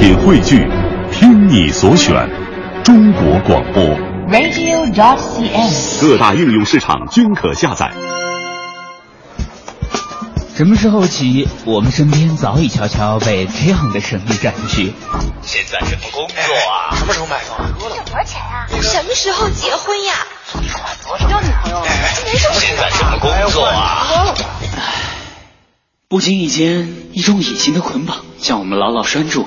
[0.00, 0.66] 品汇聚，
[1.12, 2.26] 听你所选，
[2.82, 3.84] 中国广播。
[4.30, 6.00] radio.dot.cn，。
[6.00, 7.92] 各大应用市场均可下载。
[10.54, 14.94] 什么时候起，我们身边早已悄悄被这样的声音占据？
[15.42, 16.96] 现在什么工作啊？
[16.96, 17.68] 什么时候买房啊？
[17.78, 20.14] 多少钱呀、什么时候结婚呀？
[21.28, 21.82] 交女朋友？
[22.24, 24.34] 没什么现在什么工作啊？
[26.08, 29.46] 不经意间，一种隐形的捆绑将我们牢牢拴住，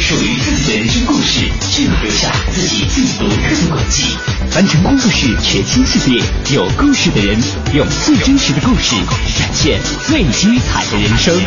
[0.00, 4.16] 属于自己的人生故事，记录留下自己最独特的轨迹。
[4.50, 7.38] 凡尘工作室全新系列，有故事的人，
[7.74, 8.96] 用最真实的故事，
[9.38, 11.38] 展现最精彩的人生。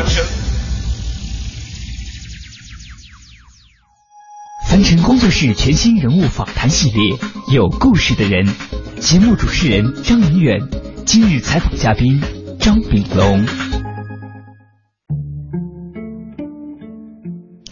[4.70, 7.18] 凡尘工作室全新人物访谈系列，
[7.48, 8.48] 有故事的人。
[9.02, 10.60] 节目主持人张明远，
[11.06, 12.22] 今日采访嘉宾
[12.60, 13.73] 张炳龙。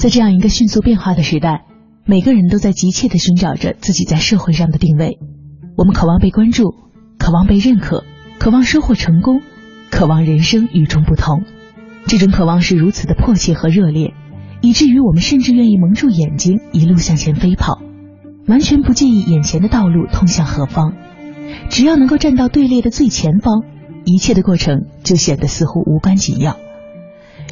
[0.02, 1.66] 在这样一个迅速变化的时代，
[2.08, 5.20] 每个人都在急切地寻找着自己在社会上的定位。
[5.78, 6.74] 我们渴望被关注，
[7.20, 8.04] 渴望被认可，
[8.40, 9.42] 渴望收获成功，
[9.92, 11.44] 渴望人生与众不同。
[12.08, 14.16] 这种渴望是如此的迫切和热烈，
[14.62, 17.80] 以至于我们甚至愿意蒙住眼睛，一路向前飞跑，
[18.48, 20.96] 完全不介意眼前的道路通向何方。
[21.70, 23.62] 只要能够站到队列的最前方，
[24.06, 26.58] 一切的过程就显得似乎无关紧要。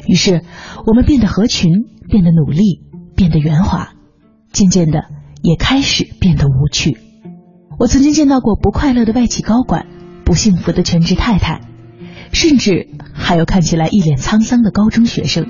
[0.06, 0.42] 于是，
[0.86, 1.72] 我们变得合群，
[2.08, 2.82] 变得努力，
[3.16, 3.92] 变得圆滑，
[4.52, 5.04] 渐渐的
[5.42, 6.98] 也开始变得无趣。
[7.78, 9.86] 我曾经见到过不快乐的外企高管，
[10.24, 11.60] 不幸福的全职太太，
[12.32, 15.46] 甚至还有看起来一脸沧桑的高中学生。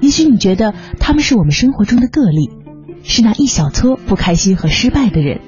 [0.00, 2.50] 也许你觉得他们是我们生活中的个例，
[3.02, 5.40] 是那一小撮不开心和失败的人，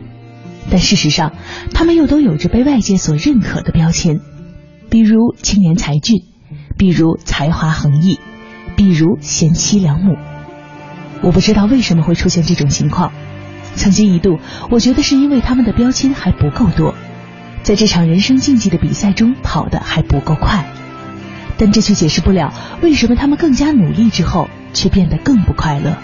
[0.71, 1.33] 但事实上，
[1.75, 4.21] 他们又都有着被外界所认可的标签，
[4.89, 6.23] 比如青年才俊。
[6.77, 8.21] 比如才华横溢，
[8.77, 10.17] 比如贤妻良母。
[11.23, 13.13] 我不知道为什么会出现这种情况。
[13.75, 14.39] 曾经一度，
[14.71, 16.95] 我觉得是因为他们的标签还不够多，
[17.63, 20.67] 在这场人生竞技的比赛中跑得还不够快。
[21.59, 25.97] 但这却解释不了为什么他们更加努力之后，却变得更不快乐。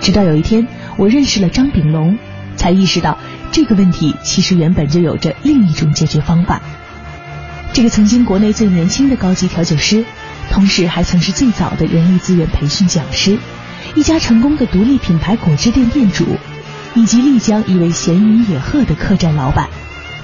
[0.00, 2.16] 直到有一天，我认识了张炳龙，
[2.54, 3.18] 才意识到
[3.50, 6.60] 这个问题其实原本就有着另一种解决方法。
[7.72, 10.04] 这个曾经国内最年轻的高级调酒师，
[10.50, 13.38] 同时还曾是最早的人力资源培训讲师，
[13.94, 16.36] 一家成功的独立品牌果汁店店主，
[16.94, 19.68] 以及丽江一位闲云野鹤的客栈老板。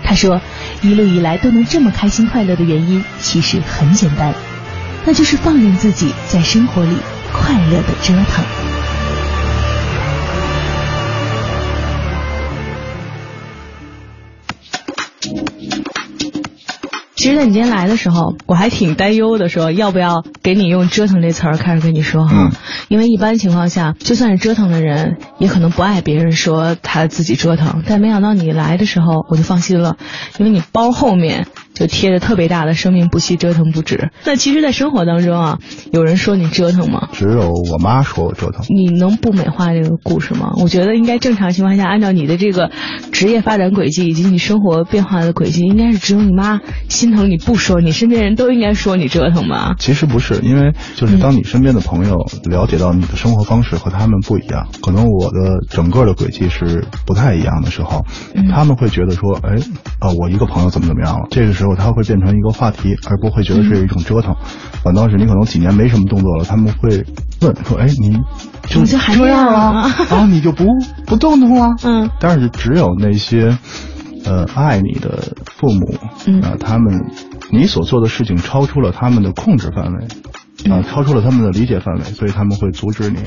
[0.04, 0.40] 他说，
[0.82, 4.34] 一路以来都能这么开心快乐的原因，其实很简单，
[5.06, 6.96] 那就是放任自己在生活里
[7.32, 8.44] 快乐的折腾。
[17.18, 22.52] 其实，在你今天来的时候，我还挺担忧的，说要不要给你用“折腾”这词儿开始跟你说哈，嗯、
[22.86, 27.82] 因为一般情况下，就算是折腾的人，也可能不爱别人说他自己折腾。
[27.88, 29.96] 但没想到你来的时候，我就放心了，
[30.38, 34.10] 因为你包后面就贴着特别大的“生命不息，折腾不止”。
[34.26, 35.58] 那其实，在生活当中啊，
[35.92, 37.08] 有人说你折腾吗？
[37.12, 38.64] 只有我妈说我折腾。
[38.68, 40.52] 你能不美化这个故事吗？
[40.60, 42.70] 我觉得应该正常情况下，按照你的这个
[43.12, 49.76] 职业发展轨迹以及你生活变化的轨迹，应该是只有你妈心疼你不说，你身边人都应该说你折腾吧？
[49.78, 52.16] 其实不是，因为就是当你身边的朋友
[52.50, 59.54] 了解到你的生活方式和他们不一样，可能我的整个的轨迹是不太一样的时候，嗯、他们会觉得说，哎，
[60.00, 61.26] 啊，我一个朋友怎么怎么样了？
[61.30, 64.34] 这个时候他会变成一个话题，而不会觉得是一种折腾。
[64.82, 67.04] 反倒是你可能几年没什么动作了，他们会
[67.40, 68.16] 问说，哎，你
[68.68, 70.26] 就这样了啊？
[70.26, 70.64] 你就不
[71.06, 71.74] 不动动了？
[71.84, 72.10] 嗯。
[72.20, 73.56] 但是只有那些。
[74.24, 75.94] 呃，爱你的父母，
[76.26, 77.06] 嗯啊、呃，他们，
[77.50, 80.06] 你所做的事情超出了他们的控制范围，
[80.66, 83.18] 啊、呃，超出了他们的理解范围，所以他们会阻止你，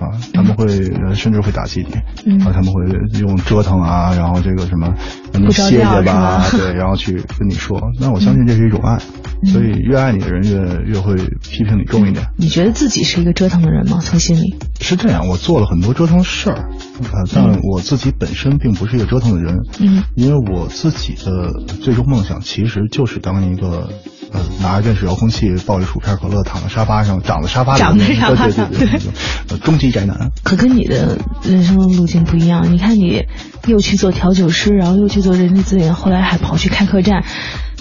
[0.00, 0.66] 啊，他们会、
[1.06, 1.94] 呃、甚至会打击你，
[2.26, 2.84] 嗯，啊，他们会
[3.18, 4.94] 用折腾啊，然后这个什么，
[5.34, 8.98] 你歇歇吧，对， 然后去跟你说，那我相信这是一种爱，
[9.42, 12.26] 嗯、所以越爱你的人越越会批评你重一点。
[12.36, 13.98] 你觉得自己是一个折腾的人吗？
[14.02, 14.56] 从心里？
[14.80, 21.52] 是这样，我做了很多折腾事儿，啊，但我自己本身并不是一个折腾的人，嗯，因为我自己的
[21.82, 23.90] 最终梦想其实就是当一个
[24.32, 29.00] 嗯，拿着电视遥控器，抱着薯片可乐，躺在沙发上，长在沙发里，长在沙发上，对对
[29.48, 30.30] 对，终极宅男。
[30.42, 33.24] 可跟你的人生路径不一样，你看你
[33.66, 37.24] 又去做调酒师，然后又去做人力资源，后来还跑去开客栈。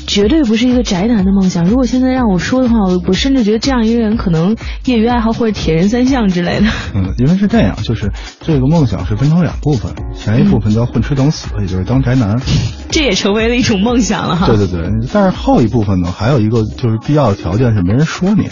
[0.08, 1.66] 绝对不是一个宅男的梦想。
[1.66, 4.56] 如果现在让我说的话，我我甚至觉得这样一个人可能
[4.86, 6.68] 业余爱好或者铁人三项之类的。
[6.96, 8.12] 嗯，因为是这样，就是
[8.42, 12.40] 这个梦想是分成两部分，前一部分叫混吃等死，也就是当宅男，
[12.90, 14.48] 这也成为了一种梦想了哈。
[14.48, 18.48] 对对对，但是后一部分呢，还有一个就是必要的条件是没人说你。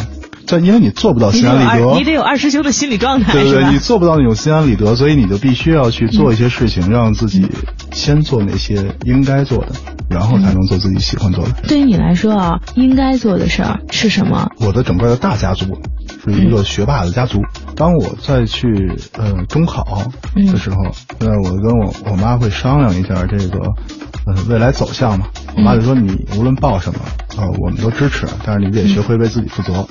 [0.48, 7.48] 在，因为你做不到心安理得，你得有二师兄的心理状态，对对对，你做不到那种心安理得，所以你就必须要去做一些事情，让自己
[7.92, 9.74] 先做那些应该做的，
[10.10, 11.52] 然后才能做自己喜欢做的。
[11.68, 14.50] 对于你来说啊，应该做的事儿是什么？
[14.60, 15.78] 我的整个的大家族
[16.24, 17.42] 是一个学霸的家族。
[17.76, 18.68] 当我再去
[19.18, 19.84] 呃中考
[20.34, 20.78] 的时候，
[21.20, 23.60] 那我跟我我妈会商量一下这个
[24.26, 25.28] 呃未来走向嘛。
[25.56, 27.00] 我妈就说你无论报什么
[27.38, 29.88] 呃，我们都支持，但是你得学会为自己负责。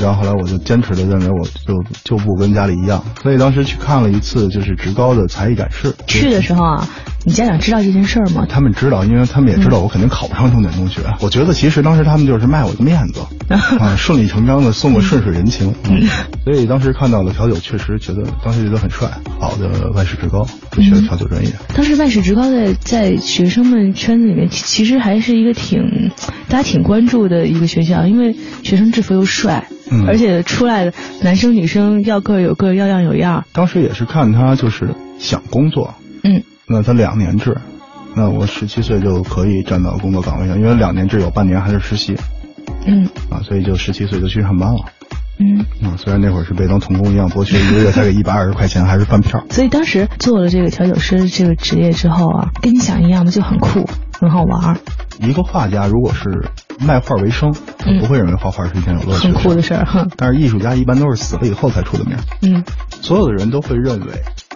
[0.00, 5.94] 然后后来我就坚持的认为，我就就不跟家里一样，所以当时去看了一次就是职高的才艺展示。
[6.06, 6.88] 去的时候啊，
[7.26, 8.46] 你家长知道这件事儿吗？
[8.46, 11.00] 他们知道，因为他们也知道我肯定考不上重点中学。
[11.20, 15.74] 我觉得其实当时他们就是卖我一个面子 啊，顺理成章的送个顺水人情。
[16.44, 19.08] 所以当时看到了调酒，确实觉得当时觉得很帅，
[19.40, 21.50] 好的外事职高，就学调酒专业。
[21.74, 26.10] 当时外事职高在在学生们圈子里面，其实还是一个挺
[26.48, 29.66] 大家挺关注的一个学校，因为学生制服又帅。
[29.90, 30.92] 嗯，而且出来的
[31.22, 33.44] 男生女生要个有个，要样有样。
[33.52, 37.56] 当时也是看他就是想工作，嗯，那他两年制，
[38.14, 42.16] 那我十七岁就可以站到工作岗位上，因为两年制有半年还是实习，
[42.86, 44.80] 嗯，啊，所以就十七岁就去上班了，
[45.38, 49.44] 嗯，啊，虽然那会儿是被当童工一样剥削，一个月才给一百二十块钱，还是饭票。
[49.50, 53.84] 所以当时做了这个调酒师这个职业之后啊，跟你想一样的就很酷，
[54.20, 54.78] 很好玩。
[55.20, 56.48] 一个画家如果是。
[56.80, 60.04] 卖画为生，他不会认为画画是一件有乐趣、很酷的事儿哈。
[60.16, 62.16] 但是艺术家一般都是死了以后才出的名。
[62.42, 62.64] 嗯，
[63.00, 64.06] 所有的人都会认为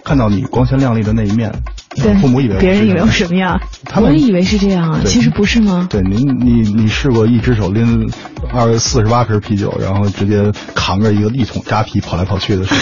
[0.03, 1.49] 看到你光鲜亮丽的那一面，
[1.99, 5.87] 对，父母以为别人以为我什么样，他们以为是这样啊，其实不是吗？
[5.89, 8.09] 对，您你你试过一只手拎
[8.53, 12.73] 二四十八瓶啤酒，然后直接扛着一个一桶扎啤跑来跑去的时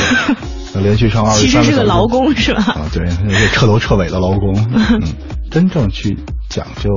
[0.74, 2.64] 候， 连续上二十三个其实是个劳工是吧？
[2.64, 3.06] 啊，对，
[3.52, 4.56] 彻头彻尾的劳工。
[4.74, 5.02] 嗯，
[5.50, 6.18] 真正去
[6.50, 6.90] 讲究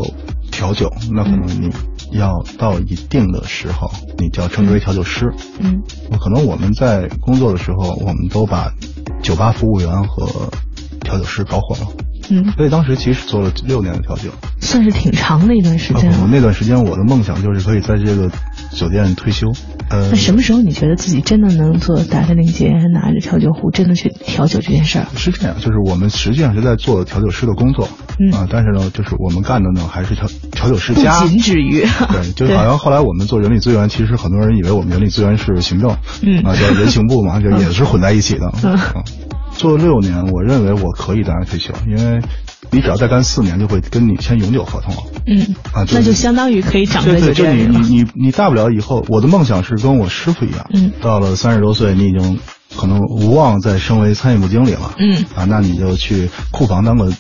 [0.51, 1.71] 调酒，那可能你。
[2.13, 3.89] 要到一定的时候，
[4.19, 5.33] 你就要称之为调酒师。
[5.61, 5.81] 嗯，
[6.19, 8.73] 可能我们在工作的时候，我们都把
[9.23, 10.51] 酒吧服务员和
[11.05, 11.87] 调酒师搞混了。
[12.31, 14.31] 嗯，所以当时其实做了六年的调酒，
[14.61, 16.11] 算是挺长的一段时间。
[16.21, 18.31] 我那段时间我的梦想就是可以在这个
[18.73, 19.49] 酒店退休。
[19.89, 25.07] 呃，那什么时候你觉得自己真的能做打开领结，拿着调酒壶，真的去调酒这件事儿？
[25.17, 27.89] 是这样，就是我们实际上是在做调酒师的工作。
[28.21, 31.21] 嗯啊，但是呢，就是我们干的呢还是调调酒师家。
[31.21, 31.81] 不仅止于。
[31.81, 38.53] 对， 就好像后来我们做人力资源，其实很多人以为我们人力资源是行政，嗯啊，叫人行部嘛，就也是混在一起的。
[38.63, 38.79] 嗯。
[39.61, 42.19] 做六年，我认为我可以当然退休，因为
[42.71, 45.03] 你只要再干四年，就会跟你签永久合同了。
[45.27, 47.79] 嗯啊，那就相当于可以长在酒店里了。
[47.79, 50.67] 你你你大不了以后，我的梦想是跟我师傅一样。
[50.73, 52.41] 嗯，到了三十多岁，你已经
[52.75, 54.95] 可能无望再升为餐饮部经理了。
[54.99, 57.13] 嗯啊，那你就去库房当个。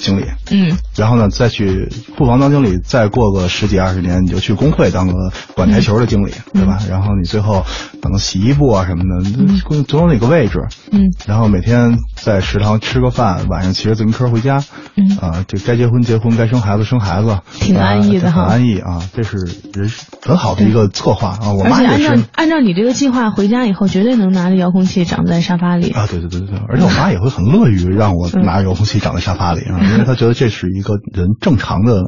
[0.00, 6.78] 经理，嗯，然后呢，再去库房当经理，再过个十几二十年，你就去工会当个管台球的经理，对吧？
[6.90, 7.64] 然后你最后
[8.02, 10.58] 可能洗衣部啊什么的，总有哪个位置，
[10.90, 14.64] 嗯，然后每天在食堂吃个饭，晚上骑着自行车回家，
[14.96, 19.36] 嗯，啊，这该结婚结婚，该生孩子生孩子，挺安逸的哈，很安逸啊，这是
[19.72, 19.90] 人
[20.22, 21.52] 很好的一个策划啊。
[21.52, 22.06] 我妈也是。
[22.08, 26.06] 按照按照你这个计划，回家以后绝对能拿着遥控器长在沙发里啊！
[26.10, 29.78] 对对对对对，而且我妈也会很乐于让我拿着遥控器长在沙发里啊。
[29.82, 32.04] 因为她觉得这是一个人正常的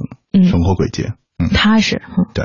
[0.48, 1.04] 生活轨迹，
[1.38, 2.00] 嗯，踏实。
[2.34, 2.44] 对，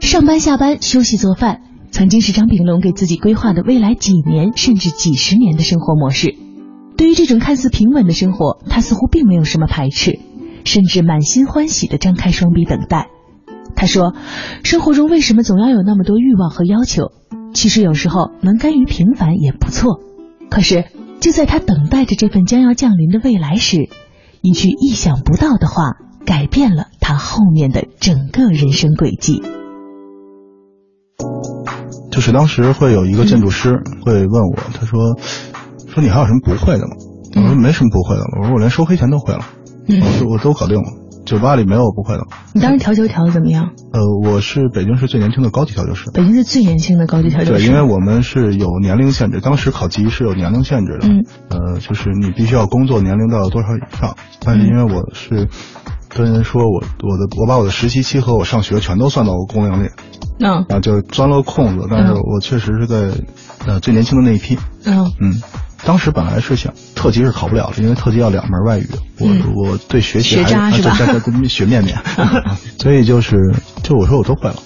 [0.00, 6.34] 上班下班休息做饭，曾经是张炳龙给自己规划的未来几年甚至几十年的生活模式。
[6.96, 10.18] 对于这种看似平稳的生活，他似乎并没有什么排斥，
[10.64, 13.08] 甚至满心欢喜地张开双臂等待。
[13.74, 14.14] 他说
[14.64, 17.12] ：“生活中为什么总要有那么多欲望和要求？
[17.52, 20.00] 其实有时候能甘于平凡也不错。
[20.50, 20.84] 可是。”
[21.18, 23.88] 就在他等待着这份将要降临的未来时，
[24.46, 29.42] 一句意想不到的话改变了他后面的整个人生轨迹。
[32.12, 35.18] 就是当时会有一个建筑师会问我，他说
[35.92, 36.94] ：“说你还有什么不会的吗？”
[37.34, 39.40] 我说：“没什么不会的了。”我说：“我连收黑钱都会了，
[39.88, 40.84] 我说我都搞定了。”
[41.26, 42.24] 酒吧里没有我不会的。
[42.54, 43.70] 你当时调酒调的怎么样？
[43.92, 46.10] 呃，我是北京市最年轻的高级调酒师。
[46.14, 47.58] 北京市最年轻的高级调酒师。
[47.58, 51.08] 对，因为我们是有年龄限制，当时考级是有年龄限制的。
[51.08, 51.24] 嗯。
[51.50, 54.16] 呃，就是你必须要工作年龄到多少以上。
[54.40, 55.48] 但是因为我是
[56.08, 59.88] 跟人说我我的我把我的实习期和我上学全都算到我工龄里，
[60.38, 61.88] 嗯，啊就钻了空子。
[61.90, 63.10] 但是我确实是在
[63.66, 65.34] 呃最年轻的那一批，嗯嗯，
[65.84, 68.88] 当时本来是想特级是考不了的，因为特级要两门外语，
[69.20, 70.96] 我我对学习还学渣是吧？
[71.48, 71.98] 学面面，
[72.78, 73.36] 所以就是
[73.82, 74.56] 就我说我都会了。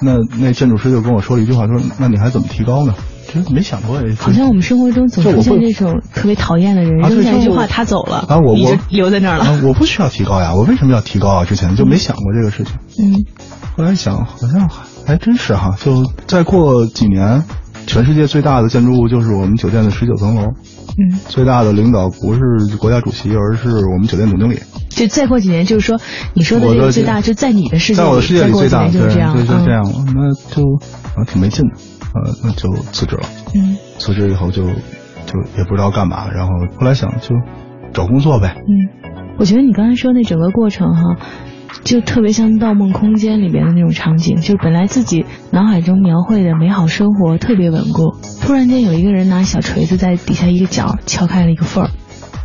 [0.00, 2.94] 那那建筑师就跟我说了一句话，说那你还怎么提高呢？
[3.26, 9.60] 其实没想过，好像我们生活中总出现这种特别讨厌的人，扔下一句话他走了，啊，我我留在那儿了。
[9.64, 11.44] 我不需要提高呀，我为什么要提高啊？
[11.44, 12.74] 之前就没想过这个事情。
[12.98, 13.24] 嗯，
[13.76, 14.68] 后来想，好像
[15.06, 15.76] 还真是哈。
[15.80, 17.44] 就再过几年，
[17.86, 20.42] 全世界最大的建筑物就是我们酒店的十九层楼。
[20.98, 24.58] 嗯，最大的领导不是国家主席，而是我们酒店总经理。
[24.90, 25.98] 就再过几年，就是说
[26.34, 30.04] 你说的这个最大，就在你的世界，在我的世界里最大，就是这样，就这样了。
[30.14, 30.62] 那就
[31.16, 31.74] 啊，挺没劲的。
[32.14, 33.22] 呃，那就辞职了。
[33.54, 37.34] 嗯，辞职以后就就也不知道干嘛，然后后来想就
[37.94, 38.54] 找工作呗。
[38.58, 38.70] 嗯，
[39.38, 41.16] 我觉得你刚才说那整个过程哈，
[41.84, 51.90] 就特别像《盗梦空间》里边的那种场景，就是本来自己脑海中描绘的美好生活特别稳固，突然间有一个人拿小锤子在底下一个角敲开了一个缝儿，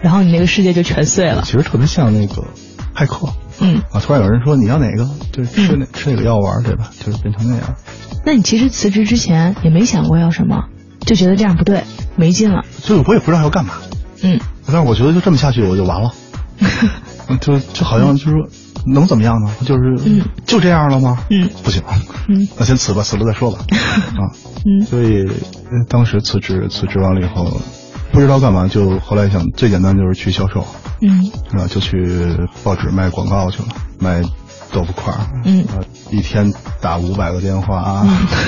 [0.01, 1.43] 然后你那个世界就全碎了。
[1.45, 2.47] 其实特别像那个
[2.95, 3.29] 骇客。
[3.59, 6.91] 嗯啊，突然有人说你要哪个，就是吃哪、吃哪个药丸，对吧？
[7.03, 7.75] 就是变成那样。
[8.23, 10.65] 那你其实辞职之前也没想过要什么，
[11.01, 11.83] 就觉得这样不对，
[12.15, 12.63] 没劲了。
[12.83, 13.73] 就是我也不知道要干嘛。
[14.21, 14.39] 嗯。
[14.67, 16.11] 但是我觉得就这么下去我就完了。
[17.41, 18.47] 就就好像就是说
[18.87, 19.51] 能怎么样呢？
[19.65, 21.17] 就是嗯，就这样了吗？
[21.29, 21.81] 嗯，不行。
[22.27, 23.59] 嗯，那先辞吧，辞了再说吧。
[23.69, 24.21] 啊。
[24.65, 24.85] 嗯。
[24.85, 25.25] 所以
[25.87, 27.61] 当时辞职，辞职完了以后，
[28.11, 30.65] 不知道干嘛，就后来想最简单就是去销售。
[31.01, 31.29] 嗯。
[31.59, 33.67] 啊，就去报纸卖广告去了，
[33.99, 34.21] 卖。
[34.77, 35.11] 豆腐块
[35.43, 35.65] 嗯，
[36.11, 38.05] 一天打五百个电话，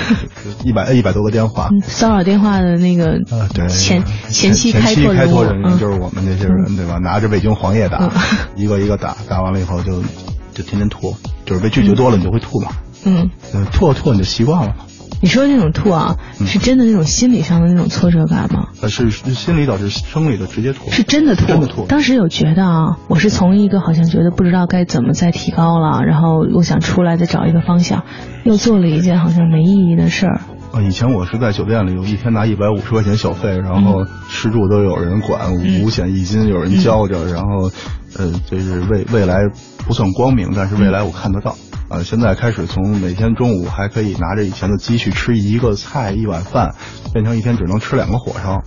[0.63, 6.99] 一百一百多个电话，骚扰电话的那个呃，对，前前期开拓开拓人员就是我们这些人，对吧？
[6.99, 8.11] 拿着北京黄页打，
[8.55, 10.03] 一个一个打，打完了以后就
[10.53, 12.69] 就天天吐，就是被拒绝多了，你就会吐嘛，
[13.05, 13.31] 嗯，
[13.71, 14.75] 吐吐你就习惯了。
[15.21, 18.69] 你说的那种吐啊，是真的那种心理上的那种挫折感吗？
[18.81, 21.45] 呃，是心理导致生理的直接吐，是真的吐。
[21.45, 21.85] 真的吐。
[21.87, 28.05] 当时有觉得啊，我是从一个好像觉得不知道该怎么再提高了，然后我想出来再找一个方向，
[28.43, 30.41] 又做了一件好像没意义的事儿。
[30.71, 37.71] 啊，以前我是在酒店里，有一天拿一百五十块钱小费，然后吃住都有人管，五险一金有人交着，然后
[38.17, 39.47] 呃，就是未未来
[39.85, 41.55] 不算光明，但是未来我看得到。
[41.89, 46.75] 啊，现在开始从每天中午还可以拿着以前的积蓄吃一个菜一碗饭，
[47.13, 48.61] 变成一天只能吃两个火烧，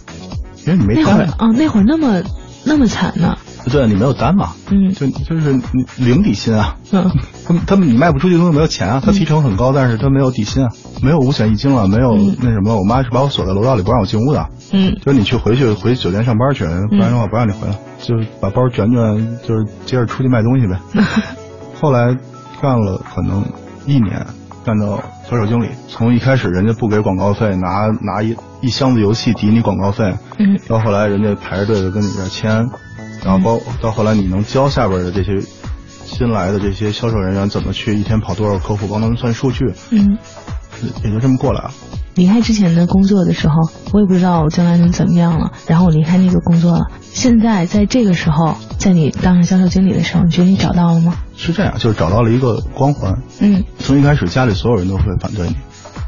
[0.66, 2.20] 因为你没那会儿啊，那会儿那么
[2.64, 3.38] 那么惨呢？
[3.70, 5.62] 对，你没有单嘛，嗯，就就是你
[5.98, 7.08] 零底薪啊，嗯，
[7.46, 10.70] 他他们你卖不出去东西没有钱啊，他提成很高，但是他没有底薪啊，
[11.00, 20.78] 没有五险一金了，没有那什么，我妈是把我锁在楼道里不让我进屋的，嗯，就是你去回去回酒店上班去，不然的话不让你回来，就是把包卷卷，就是接着出去卖东西呗。
[21.80, 22.14] 后来
[22.60, 23.42] 干了可能。
[23.84, 24.24] 一年
[24.64, 32.70] 干到销售经理，从一开始人家不给广告费，拿拿一一箱子游戏抵你广告费，嗯，到后来人家排着队的跟你这签，
[33.24, 35.40] 然后包到后来你能教下边的这些
[36.04, 40.16] 新来的这些销售人员怎么去一天跑多少客户，帮他们算数据，嗯，
[41.02, 41.72] 也就这么过来了。
[42.14, 43.54] 离开之前的工作的时候，
[43.92, 45.52] 我也不知道我将来能怎么样了。
[45.66, 46.86] 然后我离开那个工作了。
[47.00, 51.14] 现在在这个时候，在你当上销售经理的时候，你觉得你找到了吗？
[51.36, 53.22] 是这样，就是找到了一个光环。
[53.40, 55.56] 嗯，从一开始家里所有人都会反对你，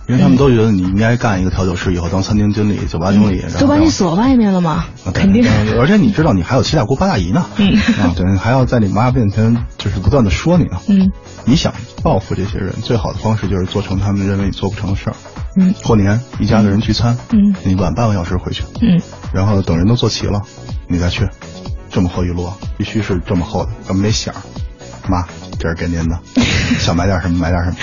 [0.07, 3.43] 因为他们都觉得你应该干一个调酒师，以后当餐厅经理、酒吧经理。
[3.59, 4.85] 都把你锁外面了吗？
[5.15, 5.45] 肯定。
[5.81, 7.47] 而且你知道，你还有七大姑八大姨呢。
[7.57, 7.75] 嗯。
[8.01, 10.79] 啊，对，还要在你妈面前就是不断的说你呢。
[10.89, 11.11] 嗯。
[11.47, 15.17] 你想报复这些人，最好的方式就是做成他们认为你做不成的事儿。
[15.57, 19.01] 嗯，过年一家子人聚餐，嗯，你晚半个小时回去，嗯，
[19.33, 20.43] 然后等人都坐齐了，
[20.89, 21.29] 你再去，
[21.91, 24.35] 这么厚一摞，必须是这么厚的，咱们没响。
[25.07, 25.25] 妈，
[25.59, 26.19] 这是给您的，
[26.81, 27.77] 想买点什么买点什么。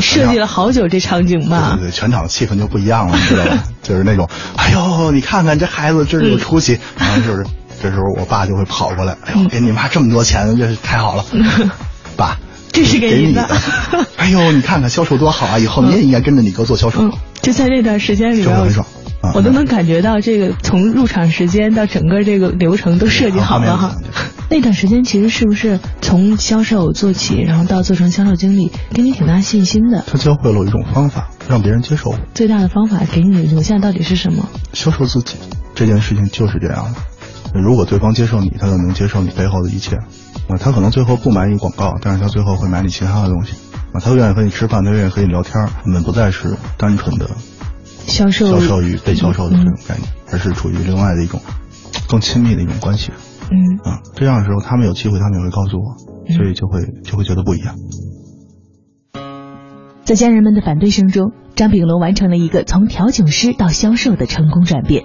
[0.00, 1.72] 设计了好久这场景吧？
[1.76, 3.64] 对对对，全场气氛就不一样了，你知道吧？
[3.82, 6.78] 就是那种，哎呦，你看看这孩子真是有出息。
[6.98, 7.44] 然后就是
[7.82, 11.24] 这时候我爸就会跑过来，哎呦，给你妈这么多钱，这是太好了，
[12.16, 12.38] 爸。
[12.72, 13.46] 这是给你的，
[14.16, 15.58] 哎呦，你看看销售多好啊！
[15.58, 17.02] 以后你也应该跟着你哥做销售。
[17.02, 18.86] 嗯，就在这段时间里边，很爽，
[19.34, 23.96] 我都能感觉到这个从入场时间到整个这个流程都设计好了哈。
[24.50, 30.04] 那段时间其实是不是从销售做起，然后到做成销售经理，给你挺大信心的？
[30.06, 32.18] 他教会了我一种方法，让别人接受我。
[32.34, 34.46] 最大的方法给你留下到底是什么？
[34.74, 35.36] 销售自己
[35.74, 37.60] 这件事情就是这样的。
[37.60, 39.96] 如果对方接受你，他就能接受你背后的一切。
[39.96, 43.54] 啊，他可能最后不买你广告，但是他最后会买你其他的东西。
[43.92, 45.54] 啊，他愿意和你吃饭，他愿意和你聊天。
[45.84, 47.30] 我们不再是单纯的
[48.06, 51.40] 销售、销售与被销售的这种概念，而是处于另外的一种
[52.08, 53.10] 更亲密的一种关系。
[53.50, 55.96] 嗯啊，这样的时候，他们有机会，他们也会告诉我，
[56.34, 57.76] 所以就会就会觉得不一样。
[60.04, 65.04] 在家人们的反对声中，张炳龙完成了一个从调酒师到销售的成功转变。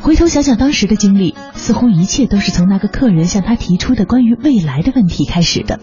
[0.00, 5.78] 回头想想当时的经历，似乎一切都是从那个客人向他提出的关于未来的问题开始的。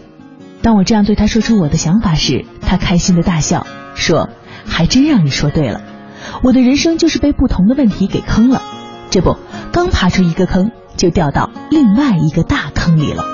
[0.62, 4.28] 当我这样对他说出我的想法时，他开心的大笑，说
[4.66, 5.80] ：“还真让你说对了，
[6.42, 8.62] 我的人生就是被不同的问题给坑了。
[9.10, 9.36] 这不，
[9.72, 13.24] 刚爬出一个坑，就掉到另外一个大坑里了。”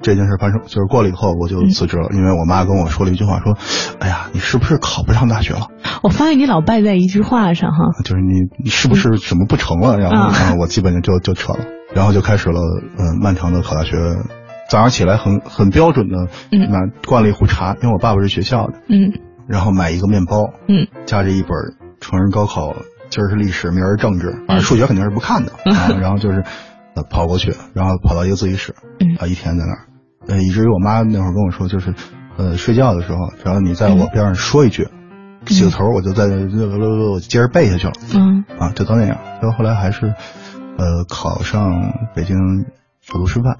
[0.00, 3.56] 这件事发生就是过了以后，我就辞职了，因为我妈跟我说了一句话，说
[3.98, 5.68] ：“哎呀，你是不是考不上大学了？”
[6.04, 9.98] 我发现你老败在一句话上哈，就是你你是不是什么不成了？
[9.98, 11.60] 然后我基本上就就撤了，
[11.94, 12.60] 然后就开始了
[12.98, 13.96] 嗯漫长的考大学。
[14.74, 16.16] 早上起来很很标准的，
[16.66, 21.50] 拿灌了一壶茶，因为我爸爸是学校的，嗯，然后买一个面包，嗯，夹着一本
[22.00, 22.74] 成人高考，
[23.08, 25.52] 今儿是历史，明儿是政治，反正数学肯定是不看的，
[26.02, 26.42] 然后就是
[27.08, 28.74] 跑过去，然后跑到一个自习室，
[29.20, 29.86] 啊，一天在那儿。
[30.26, 31.94] 呃，以至于我妈那会儿跟我说，就是，
[32.36, 34.88] 呃，睡觉的时候，只要你在我边上说一句，
[35.46, 37.92] 起个头，我就在我接着背下去了。
[38.12, 39.18] 嗯，啊，就都那样。
[39.40, 40.14] 然后后来还是，
[40.78, 42.36] 呃，考上北京
[43.02, 43.56] 首都师范。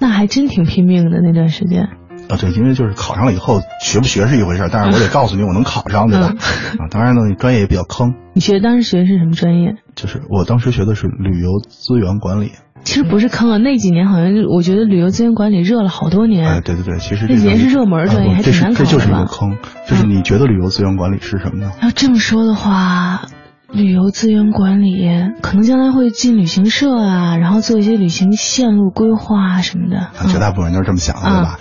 [0.00, 1.88] 那还真挺拼命的那段时间。
[2.28, 6.34] 啊，对，因为就是考上了以后，学不学是一回事，但是我得告诉你我能考上，对吧？
[6.78, 8.14] 啊，当然呢，专业也比较坑。
[8.34, 9.74] 你学当时学的是什么专业？
[9.96, 12.52] 就是我当时学的是旅游资源管理。
[12.82, 16.48] 其实不是坑啊，那几年好像我觉得旅游资源管理热了好多年。
[16.48, 18.84] 哎，对对对，其实那几年是热门专业，还挺难考的。
[18.84, 21.72] 这就是一个坑，就是你觉得旅游资源管理是什么呢？
[21.82, 23.22] 要这么说的话，
[23.72, 25.08] 旅游资源管理
[25.42, 30.10] 可能将来会进旅行社啊，然后做一些旅行线路规划什么的。
[30.28, 31.58] 绝大部分人都是这么想的，对吧？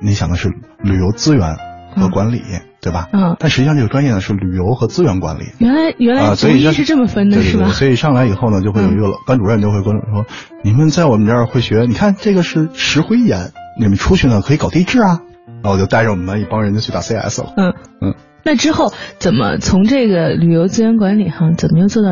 [0.00, 0.50] 你想的是
[0.82, 1.56] 旅游资源
[1.96, 2.42] 和管理。
[2.80, 3.08] 对吧？
[3.14, 5.44] 嗯，但实际上这个专业呢是旅游和资源管理。
[5.58, 7.68] 原来原来所以是这么分的，是吧？
[7.72, 10.26] 所以上来以后呢，就会有一个班主任就会跟我说
[10.62, 15.20] ：“你们在我们这儿会学，你看这个是石灰岩，你们出去呢可以搞地质啊。”
[15.64, 17.54] 然后我就带着我们班一帮人就去打 CS 了。
[17.56, 18.14] 嗯嗯。
[18.44, 22.10] 那之后怎么从这个旅游资源管理哈，怎么又做到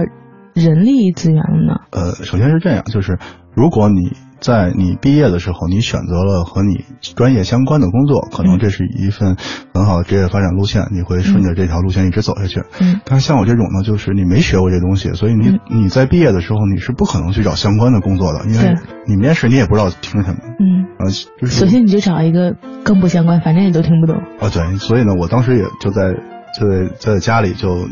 [0.54, 1.80] 人力资源了呢？
[1.90, 3.18] 呃，首先是这样，就是
[3.54, 4.16] 如果你。
[4.42, 9.36] 在你毕业的时候，你选择了和你专业相关的工作，可能这是一份
[9.72, 12.60] 很好的职业发展路线，你会顺着这条路线一直走下去。
[12.80, 18.74] 嗯，但是像我这种呢，就是你没学过这东西，所以你你在毕业的时候你是不可能去找相关的工作的，因为
[19.06, 20.38] 你面试你也不知道听什么。
[20.58, 21.06] 嗯，啊，
[21.40, 24.16] 就是索性你就找一个更不相关，反正也都听不懂。
[24.40, 26.14] 啊，对，所以呢，我当时也就在
[26.58, 27.88] 就在在家里就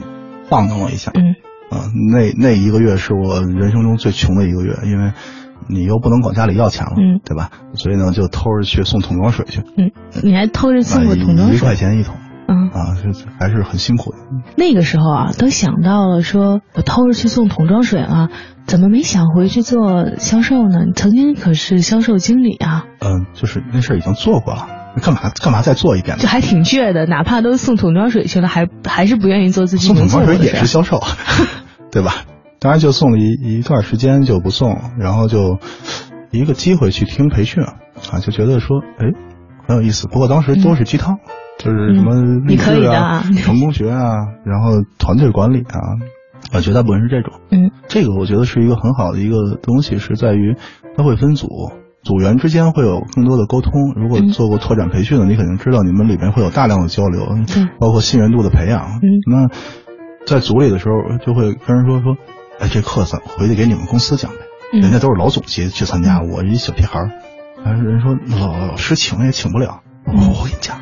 [0.48, 1.12] 晃荡了一下。
[1.14, 1.36] 嗯，
[1.70, 5.12] 啊，那那一个月是我人生中最穷的一个月，因为。
[5.70, 7.50] 你又不能管家里要钱了，嗯，对吧？
[7.74, 9.62] 所以呢，就偷着去送桶装水去。
[9.76, 11.56] 嗯，你还偷着送过桶装水？
[11.56, 12.16] 一块钱一桶。
[12.52, 14.18] 嗯啊，是还是很辛苦的。
[14.56, 18.28] 那个时候啊，都想到了说，我偷着去送桶装水了，
[18.66, 20.84] 怎么没想回去做销售呢？
[20.84, 22.86] 你曾经可是销售经理啊。
[22.98, 24.66] 嗯，就是那事儿已经做过了，
[25.00, 26.18] 干嘛干嘛再做一遍？
[26.18, 31.00] 就还挺倔的，哪怕都送桶装水去了，还还是不愿意做自己送桶装水也是销售，
[31.92, 32.24] 对吧？
[32.60, 35.58] 当然就送了一一段时间就不送，然后就
[36.30, 39.06] 一个机会去听培训啊，就觉得说哎
[39.66, 40.06] 很有意思。
[40.08, 41.16] 不过当时都是鸡汤，
[41.58, 44.12] 就是什么励志啊、成功学啊，
[44.44, 45.80] 然后团队管理啊，
[46.52, 47.32] 啊绝大部分是这种。
[47.50, 50.54] 嗯，这个我觉得是一个很好的一个东西，是在于
[50.98, 51.48] 它会分组，
[52.02, 53.72] 组员之间会有更多的沟通。
[53.96, 57.26] 如果做过拓展培训的，你肯定知道你们里面会有大量的交流，
[57.78, 59.00] 包括信任度的培养。
[59.00, 59.48] 嗯，那
[60.26, 62.16] 在组里的时候就会跟人说说。
[62.60, 64.38] 哎，这课咱回去给你们公司讲呗，
[64.72, 67.10] 人家都是老总级去参加，我一小屁孩儿，
[67.64, 70.78] 人说老老师请也请不了，我我给你讲，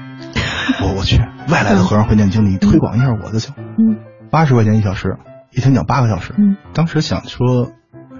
[0.83, 3.97] 我我去外来的和尚会念经，你推广一下我的就，嗯，
[4.29, 5.19] 八十块钱一小时，
[5.53, 7.71] 一天讲八个小时，嗯，当时想说，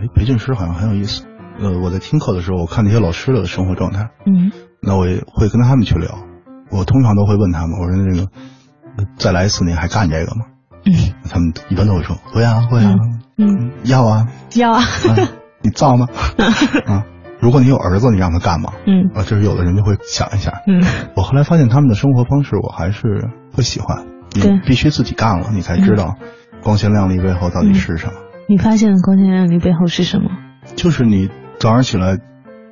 [0.01, 1.25] 哎，培训师好像很有意思，
[1.59, 6.21] 呃，我在听课的时候，我看那些老师的生活状态，嗯，那我也会跟他们去聊，
[6.71, 8.29] 我通常都会问他们，我说那个
[9.17, 10.47] 再来一次，你还干这个吗？
[10.89, 12.95] 嗯，他们一般都会说会啊会啊。
[13.37, 14.81] 嗯，要啊，要啊，
[15.63, 16.09] 你造吗？
[16.87, 17.05] 啊，
[17.41, 18.73] 如果你有儿子，你让他干吗？
[18.87, 20.53] 嗯，啊，就是有的人就会想一下。
[20.67, 20.83] 嗯，
[21.15, 24.07] 我后来发现他们的生活方式，我还是会喜欢。
[24.31, 26.17] 对，必须自己干了，你才知道
[26.63, 28.13] 光鲜亮丽背后到底是什么。
[28.49, 30.31] 你发现光鲜亮丽背后是什么？
[30.75, 32.19] 就是你早上起来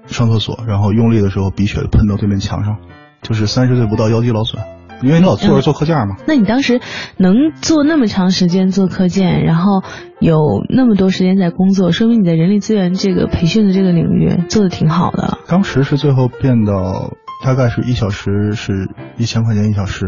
[0.07, 2.77] 上厕所，然后用力的时候鼻血喷到对面墙上，
[3.23, 4.63] 就是三十岁不到腰肌劳损。
[5.03, 6.81] 因为你老坐着做课件嘛，那你当时
[7.17, 9.83] 能做那么长时间做课件，然后
[10.21, 15.39] 有那么多时间在工作，说明你在人力资源这个培训的这个领域做的挺好的。
[15.47, 17.13] 当时是最后变到
[17.45, 20.07] 大概是一小时是一千块钱一小时，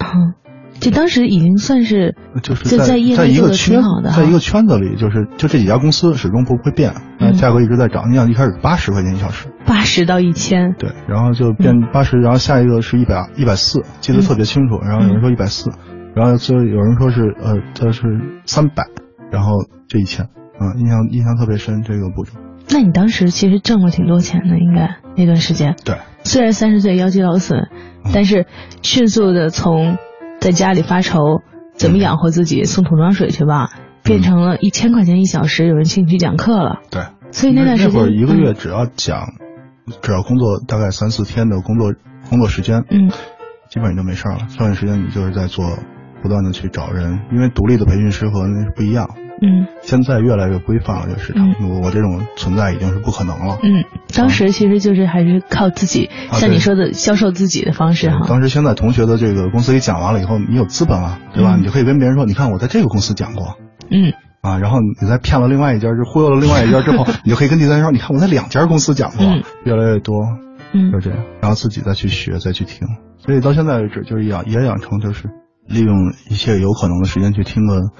[0.00, 0.34] 嗯
[0.78, 8.10] 就当时已经算是就是在在一个圈的，在一个圈子里，就是就这几家公司始终不会变，嗯，价格一直在涨。
[8.10, 14.78] 你想一开始八十块钱一小时，八十到一千，对，然后就变八十，然后下一个是一百一百四，记得特别清楚。
[14.80, 15.70] 然后有人说一百四，
[16.14, 18.02] 然后就有人说是呃，他是
[18.46, 18.84] 三百，
[19.30, 19.52] 然后
[19.88, 20.28] 这一千，
[20.60, 22.32] 嗯，印象印象特别深这个步骤。
[22.68, 25.76] 那你当时其实挣了挺多钱的，应该那段时间。
[25.84, 27.68] 对，虽然三十岁腰肌劳损，
[28.12, 28.46] 但是
[28.82, 29.98] 迅速的从
[30.40, 31.42] 在家里发愁
[31.74, 33.70] 怎么养活自己，送桶装水去吧，
[34.02, 36.80] 变成了一千块钱一小时，有人请你去讲课了。
[36.90, 39.28] 对，所以那段时间一个月只要讲，
[40.02, 41.94] 只要工作大概三四天的工作
[42.28, 43.08] 工作时间，嗯，
[43.68, 44.38] 基本上就没事了。
[44.48, 45.78] 剩下时间你就是在做，
[46.22, 49.08] 不断的去找人，因为独立的培训师和那是不一样。
[49.42, 51.46] 嗯，现在越来越规范了，这个市场，
[51.82, 53.58] 我这种存在已经是不可能了。
[53.62, 58.24] 嗯，当时其实就是还是靠自己，像你说的销售自己的方式哈。
[58.26, 61.56] 当时先在同学的这个公司里讲完了以后，你有资本了，对吧？
[61.56, 63.58] 你就可以跟别人说，你看我在这个公司讲过。
[63.90, 64.14] 嗯。
[64.46, 69.26] 啊，然后你再骗了另外一家，就忽悠了另外一家之后， 你就可以跟第三家说，你看我在两家公司讲过。
[69.64, 70.16] 越来越多，
[70.72, 72.86] 嗯，就这样，然后自己再去学，再去听。
[73.18, 75.28] 所以到现在为止，就是养也养成就是
[75.66, 77.90] 利用一切有可能的时间去听个。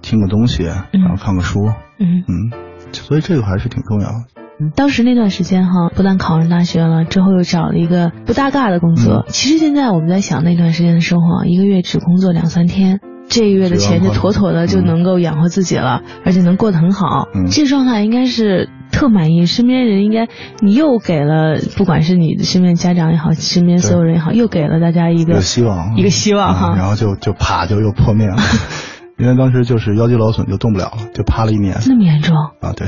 [0.00, 1.58] 听个东西，然后看个书，
[1.98, 2.52] 嗯嗯，
[2.92, 4.70] 所以这个还是挺重要的。
[4.76, 9.24] 当时那段时间哈，不但考上大学了，之后又找了一个不搭嘎的工作。
[9.26, 17.28] 其实现在我们在想那段时间的生活，一个月只工作两三天，这个月的钱就妥妥的就能够养活自己了，而且能过得很好。
[17.50, 20.28] 这状态应该是特满意，身边人应该
[20.60, 26.74] 你又给了，不管是你的身边家长也好，身边所有人也好，又给了大家一个希望，一个希望哈。
[26.76, 28.36] 然后就就啪就又破灭了。
[29.18, 31.76] 因为当时就是腰肌劳损，就动不了了，就趴了一年。
[31.86, 32.72] 那么严重啊？
[32.76, 32.86] 对，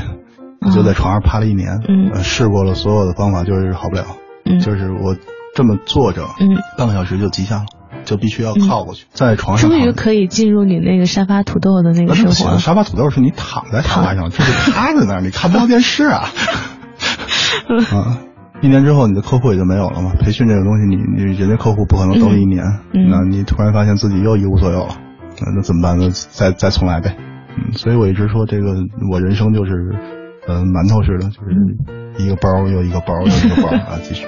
[0.60, 1.80] 我就在床上趴了一年。
[1.88, 4.04] 嗯，试过了所有的方法，就是好不了。
[4.44, 5.16] 嗯，就是我
[5.56, 7.64] 这么坐着，嗯，半个小时就极限了，
[8.04, 9.70] 就必须要靠过去，在床上。
[9.70, 12.58] 终于可以进入你那个沙发土豆的那个生活。
[12.58, 16.28] 沙发土豆是你躺在沙发上， 就是趴在那儿，你看不到电视啊。
[17.92, 18.18] 啊，
[18.62, 20.12] 一年之后你的客户也就没有了嘛。
[20.20, 24.96] 培训这个东西，你你人家客户不可能等一年，那你突然发现自己又一无所有了。
[25.40, 25.98] 那那怎么办？
[25.98, 27.16] 呢再再重来呗。
[27.56, 28.74] 嗯，所以我一直说这个，
[29.10, 29.72] 我人生就是，
[30.46, 34.26] 呃，馒头似的，就是一个包又一个包又一个包啊，继续。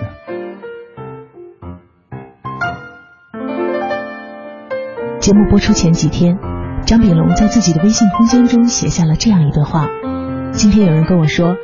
[5.22, 6.36] 节目播出前几天，
[6.84, 9.86] 张炳龙在自己的微信空间中写下了这样一段话。
[10.50, 11.54] 今天有人跟我说，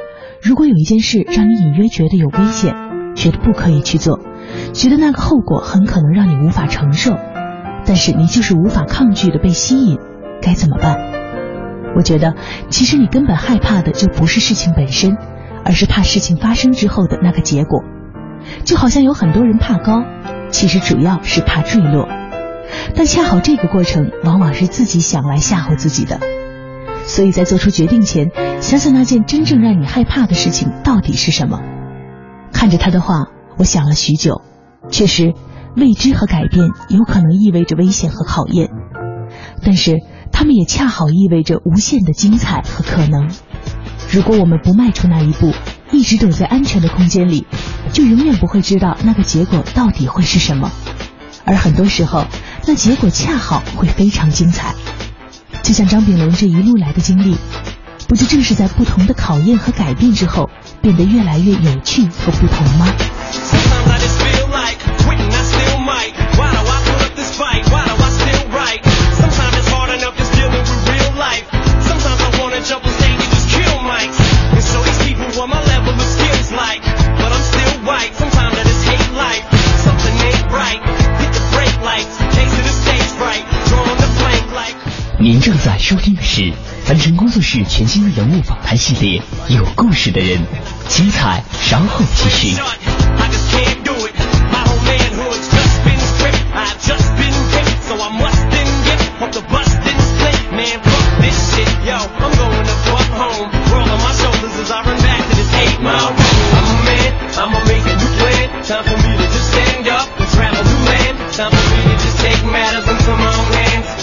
[0.40, 2.76] 如果有一件事让你隐约觉得有危险，
[3.16, 4.20] 觉得不可以去做，
[4.72, 7.16] 觉得那个后果很可能让你无法承受。
[7.84, 9.98] 但是你就是无法抗拒的被吸引，
[10.40, 10.96] 该怎么办？
[11.96, 12.36] 我觉得，
[12.70, 15.16] 其实你根本害怕的就不是事情本身，
[15.64, 17.82] 而是怕事情发生之后的那个结果。
[18.62, 20.04] 就好像有很多人怕高，
[20.50, 22.08] 其实主要是怕坠落，
[22.94, 26.20] 但恰好这个过程往往是自己想来吓唬自己的。
[27.07, 31.61] 所以在做出决定前，想想那件真正让你害怕的事情到底是什么。
[32.52, 33.26] 看着他的话，
[33.57, 34.42] 我想了许久，
[34.90, 35.35] 确实。
[35.76, 38.70] 未知和改变有可能意味着危险和考验，
[39.62, 39.98] 但是
[40.33, 43.31] 他们也恰好意味着无限的精彩和可能。
[44.11, 45.52] 如果我们不迈出那一步，
[45.92, 47.46] 一直躲在安全的空间里，
[47.92, 50.72] 就永远不会知道那个结果到底会是什么。
[51.44, 52.24] 而很多时候，
[52.68, 54.74] 那结果恰好会非常精彩。
[55.62, 57.35] 就像张炳龙这一路来的经历，
[58.07, 60.50] 不就正是在不同的考验和改变之后，
[60.83, 62.87] 变得越来越有趣和不同吗？
[86.88, 90.42] 凡尘工作室全新人物访谈系列，有故事的人，
[90.88, 92.57] 精彩稍后继续。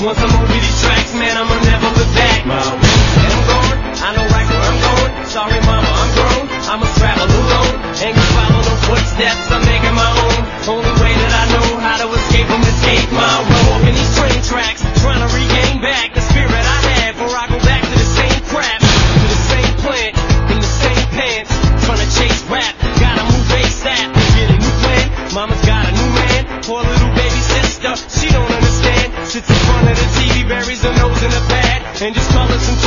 [0.03, 2.45] Once I'm over these tracks, man, I'ma never look back.
[2.45, 5.25] My and I'm going, I know right where I'm going.
[5.25, 6.45] Sorry, mama, I'm grown.
[6.67, 7.79] I'ma travel alone.
[8.03, 9.47] Ain't gonna follow no footsteps.
[9.55, 10.39] I'm making my own.
[10.67, 13.71] Only way that I know how to escape is escape my road.
[13.71, 14.94] Up in these train tracks.
[32.05, 32.84] and just tell us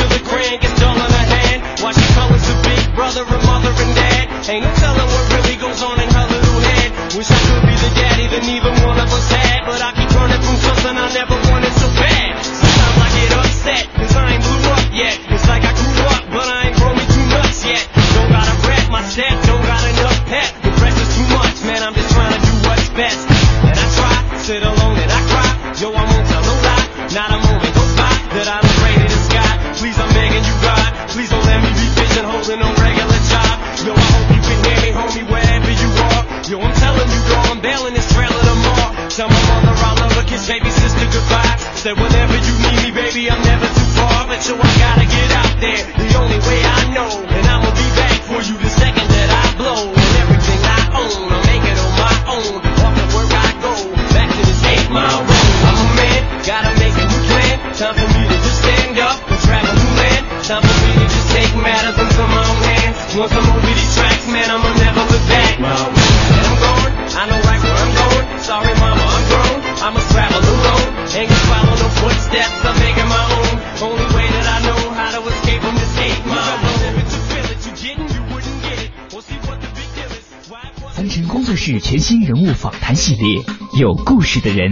[80.95, 83.41] 凡尘工作室全新人物访谈系列，
[83.79, 84.71] 有故事的人。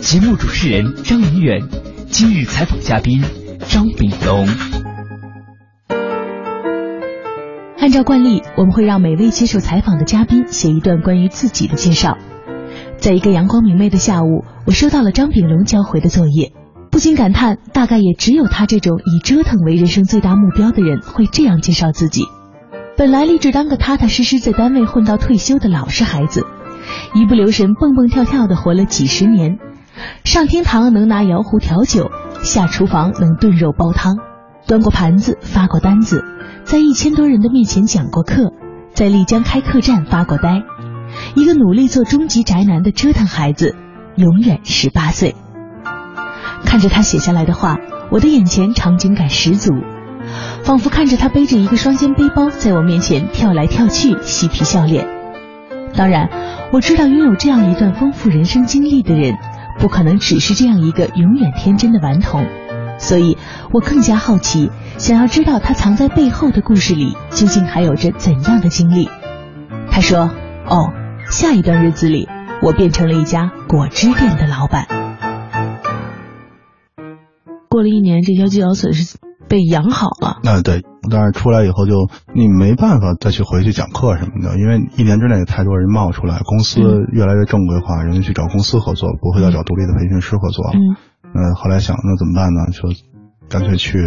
[0.00, 1.68] 节目主持人张明远，
[2.10, 3.24] 今日采访嘉宾
[3.66, 4.46] 张炳龙。
[7.78, 12.18] 按照惯例，我们会让每位接受采访的嘉宾写一段关于自己的介绍。
[12.96, 16.52] 在一个阳光明媚的下午，我收到了张炳龙交回的作业，
[16.94, 22.22] 不禁感叹，大概也只有他这种以折腾为人生最大目标的人会这样介绍自己。
[22.96, 26.46] 本来立志当个踏踏实实在单位混到退休的老实孩子，
[27.12, 29.58] 一不留神蹦蹦跳跳的活了几十年，
[30.22, 32.12] 上厅堂能拿窑壶调酒，
[32.44, 34.14] 下厨房能炖肉煲汤，
[34.68, 36.22] 端过盘子发过单子。
[36.62, 38.52] 在一千多人的面前讲过课，
[38.94, 40.62] 在丽江开客栈发过呆，
[41.34, 43.74] 一个努力做终极宅男的折腾孩子，
[44.14, 45.34] 永远十八岁。
[46.64, 47.78] 看着他写下来的话，
[48.10, 49.72] 我的眼前场景感十足，
[50.62, 55.06] 仿佛看着他背着一个双肩背包在我面前跳来跳去，嬉皮笑脸。
[55.94, 56.28] 当然，
[56.72, 59.34] 我知道拥有这样一段丰富人生经历的人，
[59.78, 62.46] 不可能只是这样一个永远天真的顽童，
[62.98, 63.38] 所以
[63.72, 64.70] 我更加好奇。
[64.98, 69.08] 想要知道他藏在背后的故事里究竟还有着怎样的经历。
[69.90, 70.30] 他说
[70.66, 70.92] ：“哦，
[71.30, 72.28] 下一段日子里，
[72.62, 75.03] 我变成了一家果汁店的老板。
[77.74, 80.38] 过了一年，这条肌劳损是被养好了。
[80.44, 90.70] 那、对，但是出来以后就你没办法再去回去讲课什么的，因为一年之内太多人冒出来，公司越来越正规化，人家去找公司合作，不会再找独立的培训师合作了。
[90.74, 90.94] 嗯，
[91.34, 92.70] 那后来想，那怎么办呢？
[92.70, 92.88] 就
[93.48, 93.98] 干脆去。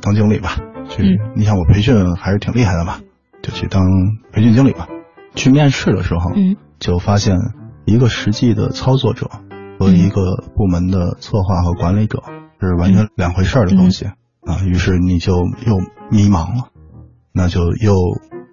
[0.00, 0.56] 当经理吧，
[0.90, 2.98] 去，嗯、你想我培训还是挺厉害的嘛，
[3.42, 3.82] 就去当
[4.32, 4.86] 培训经理吧。
[5.34, 7.38] 去面试的时候，嗯，就发现
[7.86, 9.30] 一个实际的操作者
[9.78, 12.22] 和一个部门的策划和管理者
[12.64, 14.06] 是完全两回事儿的东西、
[14.46, 14.62] 嗯、啊。
[14.64, 15.78] 于是你就又
[16.10, 16.68] 迷茫了，
[17.32, 17.94] 那就又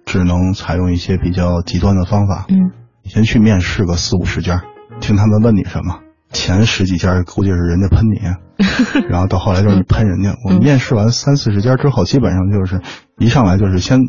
[0.04, 2.46] 只能采用一些比较极端的方法。
[2.48, 2.70] 嗯，
[3.02, 4.62] 你先去面试个四五十家，
[5.00, 6.00] 听他们问你什么。
[6.32, 8.18] 前十几家估计是人家喷你，
[9.10, 10.34] 然后到后来就是你喷人家。
[10.46, 12.80] 我们面试完三四十家之后，基本上就是
[13.18, 14.00] 一上来就是先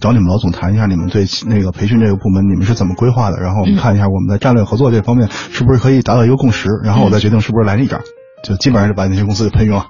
[0.00, 8.04] 找你们老总谈一下你们对那个培训这个部门你们是怎么规划的，然后我们看一下我们在战略合作这方面是不是可以达到一个共识，然后我再决定是不是来你这家，
[8.42, 9.86] 就基本上就把那些公司给喷晕了。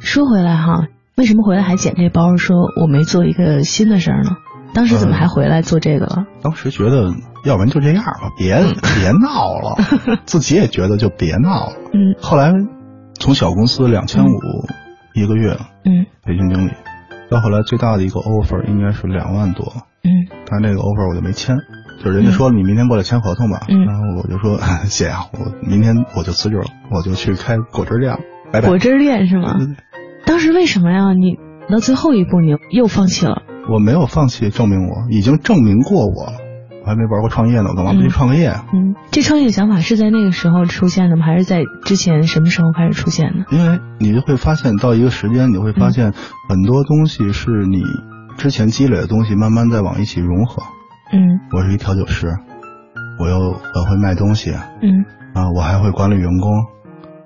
[0.00, 2.36] 说回来哈，为什么回来还捡这包？
[2.36, 4.30] 说我没做一个新的事儿呢？
[4.74, 6.14] 当时怎么还回来做这个了？
[6.16, 7.10] 呃、当时觉得，
[7.44, 8.56] 要不然就这样吧，别
[9.00, 9.76] 别闹了，
[10.26, 11.72] 自己也觉得就别闹了。
[11.94, 12.14] 嗯。
[12.20, 12.52] 后来
[13.14, 14.28] 从小公司两千五
[15.14, 16.72] 一个月，嗯，培训经理，
[17.30, 19.64] 到后来最大的一个 offer 应该是两万多，
[20.04, 20.10] 嗯，
[20.46, 21.56] 但是那个 offer 我就没签，
[21.98, 28.18] 就是人家说你明天过来签合同吧，嗯，然后我就说 姐啊，我明天我就辞职了，我就去开果汁店了，
[28.52, 28.68] 拜拜。
[28.68, 29.56] 果汁店是吗？
[29.58, 29.76] 嗯、
[30.24, 31.12] 当时为什么呀？
[31.12, 31.38] 你
[31.70, 33.42] 到最后一步你又放弃了？
[33.68, 36.32] 我没有放弃，证明我已经证明过我了。
[36.82, 38.64] 我还没玩过创业呢，我干嘛不去创个业啊？
[38.72, 41.26] 嗯，这创业想法是在那个时候出现的吗？
[41.26, 43.56] 还是在之前什么时候开始出现的？
[43.56, 46.12] 因为你就会发现，到一个时间，你会发现
[46.48, 47.82] 很多东西是你
[48.36, 50.62] 之前积累的东西，慢慢在往一起融合。
[51.12, 52.26] 嗯，我是一调酒师，
[53.20, 54.50] 我又很会卖东西。
[54.52, 56.50] 嗯，啊，我还会管理员工。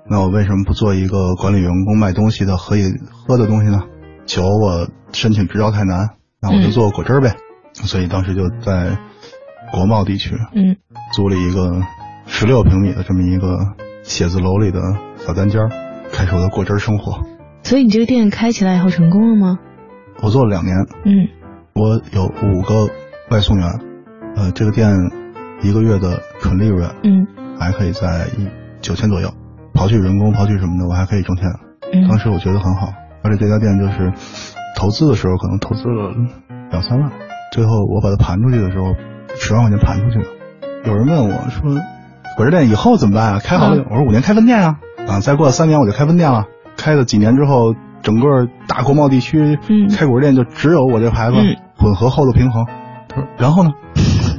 [0.09, 3.83] 那我为什么不做一个管理员工卖东西的可以喝的东西呢？
[4.25, 6.09] 酒我申请执照太难。
[6.41, 8.97] 那我就做果汁呗，嗯、所以当时就在
[9.71, 10.75] 国贸地区，嗯，
[11.13, 11.81] 租了一个
[12.25, 13.59] 十六平米的这么一个
[14.03, 14.79] 写字楼里的
[15.17, 15.61] 小单间，
[16.11, 17.21] 开始我的果汁生活。
[17.61, 19.59] 所以你这个店开起来以后成功了吗？
[20.23, 21.29] 我做了两年，嗯，
[21.73, 22.91] 我有五个
[23.31, 23.67] 外送员，
[24.35, 24.91] 呃，这个店
[25.63, 27.25] 一个月的纯利润，嗯，
[27.59, 28.47] 还可以在一
[28.81, 29.33] 九千左右，
[29.73, 31.49] 刨去人工，刨去什么的，我还可以挣钱。
[31.93, 34.13] 嗯，当时我觉得很好，而且这家店就是。
[34.73, 36.11] 投资的时候可能投资了
[36.71, 37.11] 两三万，
[37.51, 38.95] 最后我把它盘出去的时候，
[39.35, 40.25] 十万块钱盘出去了。
[40.85, 41.61] 有人问我说
[42.35, 43.39] ：“果汁店以后怎么办啊？
[43.39, 46.45] 开好了？”我说：“五年开分店啊，啊，再过三年我就开分店了。
[46.77, 49.59] 开了几年之后，整个大国贸地区
[49.95, 52.65] 开果汁店就只有我这牌子，嗯、混合后的平衡。”
[53.13, 53.71] 他说：“然后呢？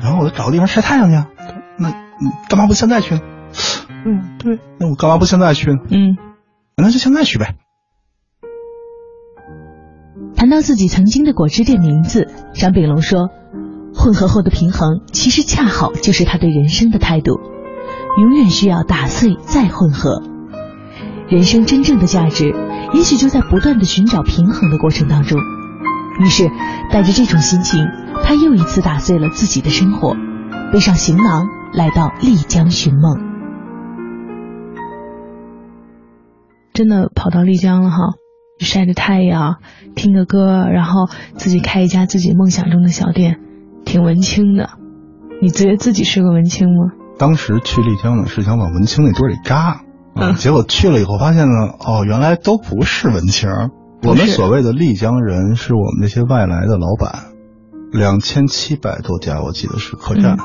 [0.02, 1.14] 然后我就找个地方晒太阳去。
[1.14, 1.28] 啊。
[1.78, 3.20] 那你干嘛不现在去呢？
[4.04, 5.78] 嗯，对，那我干嘛不现在去呢？
[5.90, 6.16] 嗯，
[6.76, 7.56] 那就现在去呗。”
[10.34, 13.28] 谈到自己曾经的果汁店名字，张炳龙说
[13.94, 17.38] ：“混合后的平衡，其实恰好就是他对人生的态度，
[18.18, 20.22] 永远需要打碎再混合。
[21.28, 22.54] 人生真正的价值，
[22.92, 25.38] 也许就在不断的寻找平衡的过程当中。
[26.20, 26.50] 于是，
[26.90, 27.86] 带着这种心情，
[28.24, 30.16] 他又一次打碎了自己的生活，
[30.72, 33.30] 背上行囊来到丽江寻梦。
[36.72, 37.96] 真的跑到丽江了哈，
[38.58, 39.56] 晒着太阳，
[39.94, 43.40] 听个歌，然后自己开一家自己梦想中的小店，
[43.84, 44.70] 挺文青的。
[45.42, 46.92] 你觉得自己是个文青吗？
[47.18, 49.82] 当时去丽江呢，是想往文青那堆里扎，
[50.14, 53.50] 嗯，结果去了以后发现呢，哦，原来都不是文青。
[54.04, 57.31] 我们所谓的丽江人，是我们那些外来的老板，
[57.92, 60.38] 两千七百多家，我记得是客栈，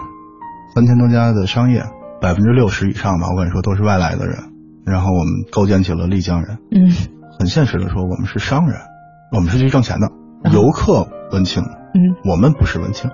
[0.75, 1.83] 三千多家的商业，
[2.21, 4.37] 百分之六十以上吧，我跟你说都是外来的人。
[4.85, 6.91] 然后我们构建起了丽江人，嗯，
[7.39, 8.75] 很现实的说，我们是商人，
[9.31, 10.11] 我们是去挣钱的，
[10.51, 13.09] 游客文青，嗯，我们不是文青。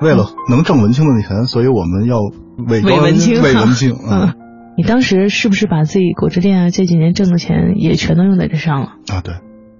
[0.00, 2.18] 为了能挣文青的钱，所以我们要
[2.66, 3.94] 伪伪文青，伪文青。
[4.10, 4.34] 嗯，
[4.78, 8.86] 你当时是不是把自己果汁店啊这几年挣的钱也全都用在这上了？
[9.12, 9.34] 啊，对。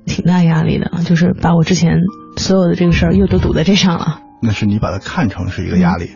[0.07, 1.99] 挺大压力的，就是把我之前
[2.37, 4.21] 所有的这个事儿又都堵在这上了。
[4.43, 6.11] 那是你把它看成是一个压力，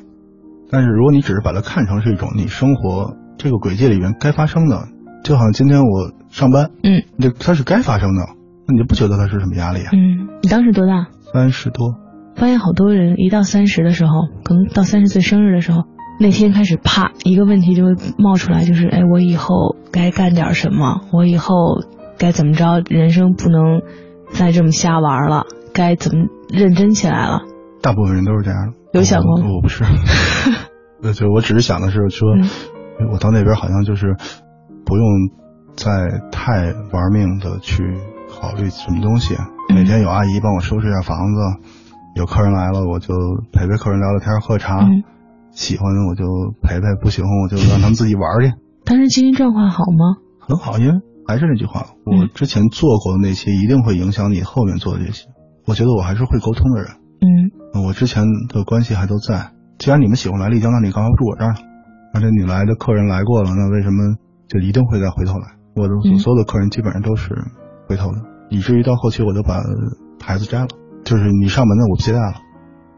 [0.70, 4.88] 但是如果你只是把它看成是一种你生活这个轨迹里面该发生的，
[5.22, 8.22] 就好像今天我上班，嗯，这它是该发生的，
[8.66, 9.90] 那你就不觉得它是什么压力啊？
[9.92, 11.08] 嗯，你当时多大？
[11.32, 11.94] 三十多。
[12.36, 14.12] 发现好多人一到三十的时候，
[14.44, 15.84] 可能到三十岁生日的时候，
[16.18, 21.02] 那天开始啪一个问题就会冒出来，就是哎，我以后该干点什么？
[21.12, 21.54] 我以后。
[22.16, 22.80] 该怎么着？
[22.88, 23.82] 人生不能
[24.30, 27.42] 再这么瞎玩了，该怎么认真起来了？
[27.82, 28.72] 大部分人都是这样的。
[28.92, 29.48] 有想过吗？
[29.52, 29.84] 我不是，
[31.12, 32.28] 就我只是想的是说，
[33.12, 34.14] 我到那边好像就是
[34.86, 35.04] 不用
[35.74, 35.90] 再
[36.30, 37.82] 太玩命的去
[38.30, 39.34] 考虑什么东西。
[39.74, 41.40] 每天有阿姨帮我收拾一下房子，
[42.14, 43.12] 有客人来了我就
[43.52, 44.78] 陪陪客人聊聊天喝茶，
[45.50, 46.24] 喜欢我就
[46.62, 48.52] 陪陪，不喜欢我就让他们自己玩去。
[48.84, 50.22] 当时经济状况好吗？
[50.38, 51.00] 很好，因为。
[51.26, 55.24] 还是那句话，我之前做过的那些一定会影响你后面做的这些。
[55.66, 56.90] 我觉得我还是会沟通的人。
[57.20, 59.50] 嗯，我之前的关系还都在。
[59.78, 61.58] 既然你们喜欢来丽江，那你干嘛不住我这儿呢？
[62.12, 65.56] 而且你来的客人来过了，那为什么就一定会再回头来？
[65.74, 67.34] 我的所有的客人基本上都是
[67.88, 68.18] 回头的，
[68.50, 69.60] 以至于到后期我就把
[70.20, 70.68] 牌子摘了，
[71.02, 72.34] 就是你上门的我不接待了。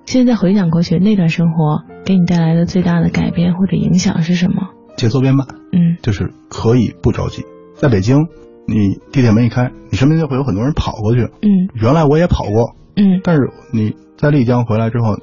[0.04, 4.68] 现在回想过去，那段生活给你带来的最大的改变或者影响是什么？
[4.96, 5.46] 节奏变慢。
[5.72, 7.44] 嗯，就是可以不着急。
[7.74, 8.28] 在北京，
[8.66, 11.22] 你地铁门一开，你身边就会有很多人跑过去。
[11.42, 12.74] 嗯，原来我也跑过。
[12.96, 15.16] 嗯，但是你在丽江回来之后，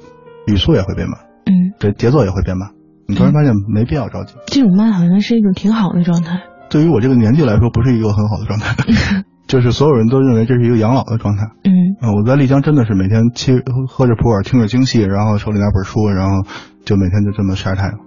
[0.46, 1.18] 语速也会变慢。
[1.46, 2.70] 嗯，这节奏也会变慢。
[3.06, 4.34] 你突然发现没必要着急。
[4.46, 6.40] 这种慢好像是一种挺好的状态。
[6.70, 8.74] 对于我这个年纪来说，不是一个很好的状态。
[9.46, 11.44] 就是所有人都认为这是一个养老的状态。
[11.64, 16.48] 嗯，我在丽江真的是每天切喝着普洱，听着京戏，然后手里拿本书，然后
[16.86, 17.98] 就每天就这么晒太阳。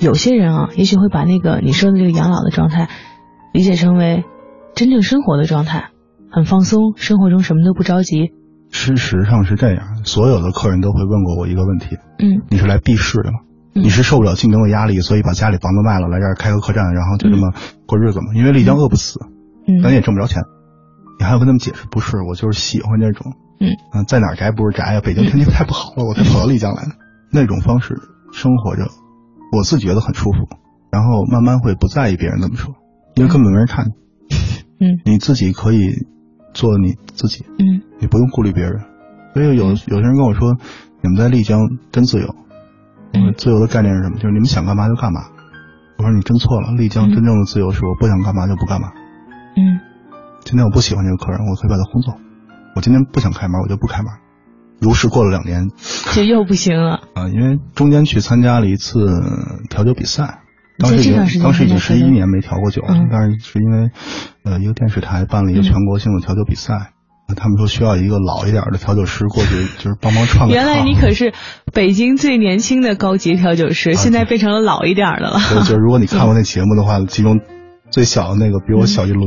[0.00, 2.88] 有些人啊，也许会把那个你说的这个养老的状态。
[3.52, 4.24] 理解成为
[4.76, 5.88] 真正生活的状态，
[6.30, 8.34] 很放松，生活中什么都不着急。
[8.70, 13.38] 事实上是这样，所有的客人都会问过我一个问题：嗯，你是来避世的吗？
[13.72, 17.54] 你是受不了竞争的压力，所以把家里房子卖了，来这儿开个客栈，然后就这么
[17.86, 18.34] 过日子吗？
[18.34, 19.18] 因为丽江饿不死，
[19.66, 20.42] 嗯，咱也挣不着钱。
[21.18, 25.00] 你还要跟他们解释，不是，我就是喜欢这种，嗯嗯，在哪宅不是宅呀？
[25.02, 26.90] 北京天气太不好了，我才跑到丽江来的。
[27.32, 27.96] 那种方式
[28.30, 28.84] 生活着，
[29.56, 30.36] 我自己觉得很舒服，
[30.92, 32.74] 然后慢慢会不在意别人怎么说。
[33.14, 33.92] 因为根本没人看你，
[34.78, 36.06] 嗯，你自己可以
[36.54, 38.80] 做你自己，嗯，你不用顾虑别人。
[39.34, 40.56] 所以有有些人跟我说，
[41.02, 41.60] 你们在丽江
[41.92, 42.34] 真自由。
[43.12, 44.16] 嗯，自由的概念是什么？
[44.16, 45.20] 就是你们想干嘛就干嘛。
[45.98, 48.92] 我说你真错了，丽江真正的自由是我不想干嘛就不干嘛。
[49.56, 49.80] 嗯，
[50.44, 52.12] 今天我不喜欢这个客人，我可以把他轰走。
[52.74, 54.12] 我今天不想开门，我就不开门。
[54.78, 55.70] 如是过了两年，
[56.14, 57.28] 就又不行了啊！
[57.28, 58.98] 因为中间去参加了一次
[59.70, 60.40] 调酒比赛。
[60.78, 63.90] 当时已经当时已经十一年没调过酒了，但是是因为
[64.44, 66.92] 呃一个电视台办了一个全国性的调酒比赛，
[67.36, 70.48] 他们说需要一个老一点的调酒师过去， 就是帮忙创。
[70.48, 71.32] 原来你可是
[71.72, 75.38] 北京最年轻的高级调酒师，现在变成了老一点的了。
[75.48, 77.40] 对，就是如果你 看过那节目的话，其中
[77.90, 79.24] 最小的那个比我小一轮，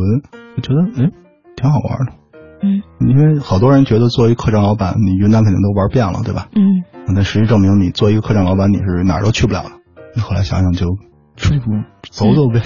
[0.55, 1.09] 我觉得哎
[1.55, 2.13] 挺好玩的。
[2.61, 6.47] 嗯，因为好多人觉得作为客栈老板，你云南肯定都玩遍了，对吧？
[6.55, 6.83] 嗯，
[7.15, 9.71] 但实际证明你作为一个客栈老板，你是哪儿都去不了的。
[10.15, 10.85] 你后来想想就。
[11.39, 11.61] 出去
[12.11, 12.61] 走走呗，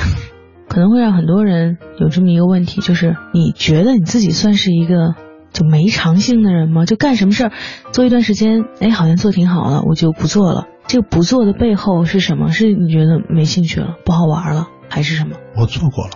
[0.67, 5.15] 可能会让很多人有这么一个问题，就是你觉得你自己算是一个
[5.51, 6.85] 就没长性的人吗？
[6.85, 7.51] 就干什么事儿
[7.91, 10.65] 做一段时间，哎，好像做挺好了，我就不做了。
[10.87, 12.51] 这个不做的背后是什么？
[12.51, 15.37] 是你觉得没兴趣了，不好玩了，还是什么？
[15.55, 16.11] 我做过了，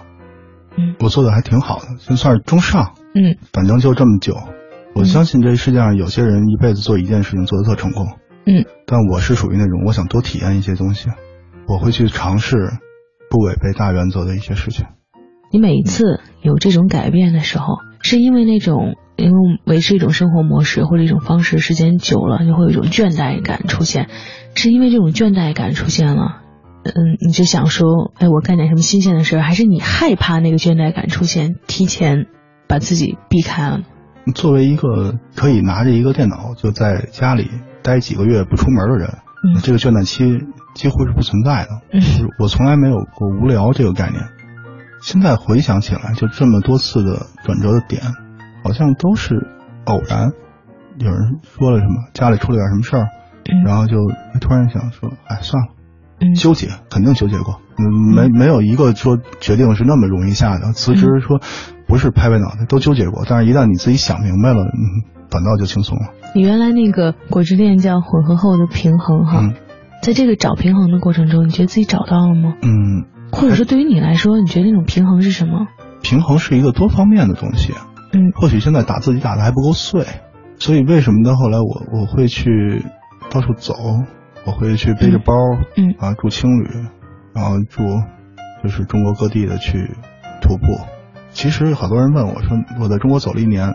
[0.78, 4.36] 嗯，我做的还挺好的，就算是中上，嗯，反正就这么久。
[4.96, 8.08] 我相信这世界上有些人一辈子做一件事情做的特成功，
[8.48, 11.10] 嗯，但我是属于那种我想多体验一些东西。
[11.68, 12.58] 我会去尝试
[13.30, 14.86] 不违背大原则的一些事情。
[15.52, 24.10] 你每一次有这种改变的时候，是因为那种因为维持一种生活模式或者一种方式时间久了，就会有一种倦怠感出现，
[24.56, 26.42] 是因为这种倦怠感出现了，
[26.84, 26.94] 嗯，
[27.26, 32.28] 你就想说，哎，我干点什么新鲜的事儿，还是你害怕那个倦怠感出现，提前
[32.68, 33.82] 把自己避开了？
[34.36, 37.50] 作为一个可以拿着一个电脑就在家里
[37.82, 40.26] 待几个月不出门的人，嗯，这个倦怠期
[40.78, 41.70] 几乎是不存在的。
[41.92, 42.02] 嗯，
[42.40, 44.22] 我从来没有过无聊这个概念。
[45.02, 48.02] 现在回想起来，就这么多次的转折的点，
[48.64, 49.48] 好像都是
[49.86, 50.32] 偶然。
[51.00, 53.08] 有人说了什么，家里出了点什么事儿，
[53.66, 53.96] 然后就
[54.40, 55.70] 突然想说，哎，算了，
[56.36, 60.74] 纠结肯定纠结过，嗯，没没有一个说决定是那么容易下的。
[60.74, 61.40] 辞职说
[61.88, 66.14] 不是拍拍脑袋，都纠结过，但是一旦你自己想明白了，嗯，反倒就轻松了。
[66.34, 69.54] 你原来那个果汁店叫混合后的平衡哈，
[70.02, 72.54] 在这个找平衡的过程中，你觉得自己找到了吗？
[72.62, 73.06] 嗯。
[73.30, 75.68] 或者说，对于你来说，你觉得那种平衡是什么？
[76.02, 77.74] 平衡是一个多方面的东西。
[78.14, 80.06] 嗯，或许现在打自己打的还不够碎，
[80.60, 82.86] 所以为什么到后来我我会去
[83.30, 83.74] 到处走，
[84.46, 85.34] 我会去背着包，
[85.76, 86.70] 嗯啊住青旅，
[87.34, 87.84] 然后住
[88.64, 89.92] 就是中国各地的去
[90.42, 90.80] 徒步。
[91.32, 93.74] 其实好多人问我说，我在中国走了一年，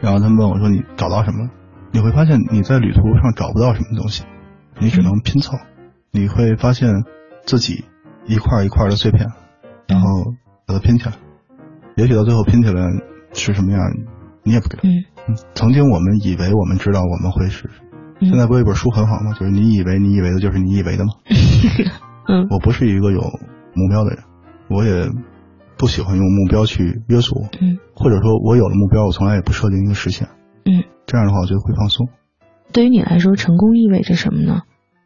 [0.00, 1.50] 然后他们问我说你找到什么？
[1.92, 4.24] 你会发现你在旅途上找不到什么东西，
[4.78, 5.56] 你只能拼凑。
[6.10, 6.88] 你会发现
[7.44, 7.84] 自己。
[8.28, 9.24] 一块一块的碎片，
[9.86, 10.08] 然后
[10.66, 11.12] 把它拼起来，
[11.94, 12.82] 也许到最后拼起来
[13.32, 13.80] 是什么样，
[14.42, 14.82] 你也不知道。
[14.82, 17.70] 嗯，曾经我们以为我们知道我们会是，
[18.18, 19.32] 现在不有一本书很好吗？
[19.38, 21.12] 就是你以为你以为的就是你以为的吗？
[22.26, 23.20] 嗯，我不是一个有
[23.74, 24.24] 目标的人，
[24.70, 25.08] 我也
[25.78, 27.48] 不喜欢用目标去约束我。
[27.60, 30.26] 嗯，或者说我有了目标，我从来也不设定一个实现。
[30.64, 32.08] 嗯，这样的话我觉得会放松。
[32.72, 34.62] 对于你来说，成功意味着什么呢？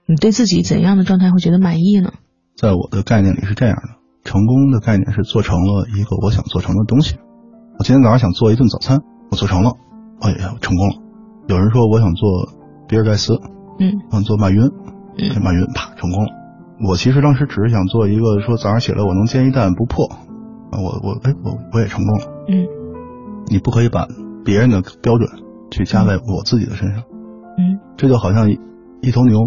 [0.06, 2.12] 你对自己怎样的状态会觉得满意呢？
[2.56, 7.16] 在我的概念里是这样的，成功的概念是做成了一个我想做成的东西。
[7.78, 8.98] 我今天早上想做一顿早餐，
[9.30, 9.72] 我做成了，
[10.20, 10.94] 哎呀，成功了。
[11.48, 12.28] 有人说我想做
[12.88, 13.34] 比尔盖茨，
[13.78, 14.60] 嗯，想做马云，
[15.16, 16.30] 嗯，马云啪成功了。
[16.88, 20.06] 我其实当时只是想做一个说早上起来我能煎一蛋不破，
[20.72, 22.24] 啊，我我哎我我也成功了。
[22.48, 22.66] 嗯，
[23.46, 24.06] 你不可以把
[24.44, 25.28] 别人的标准
[25.70, 27.04] 去加在我自己的身上。
[27.04, 27.19] 嗯，
[27.96, 29.38] 这就好像一头牛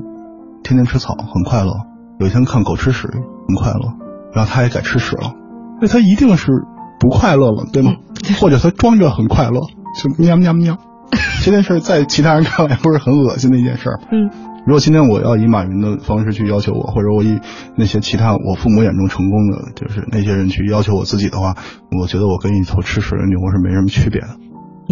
[0.63, 1.71] 天天吃草很快乐。
[2.19, 3.93] 有一天看狗吃屎很快乐，
[4.33, 5.33] 然后它也改吃屎了，
[5.81, 6.51] 那它一定是
[6.99, 7.95] 不快乐了，对吗？
[8.39, 9.59] 或者它装着很快乐，
[9.95, 10.77] 就喵喵喵。
[11.43, 13.89] 这件事在其他人看来不是很恶心的一件事。
[14.11, 14.29] 嗯，
[14.65, 17.39] 如果今天我要以马云的方式去要求我，或者我以
[17.75, 21.55] 那些其他我父母眼中成功的就是那些人去要求我自己的话，
[21.99, 24.27] 我觉得我跟一头吃屎的牛是没什么区别的。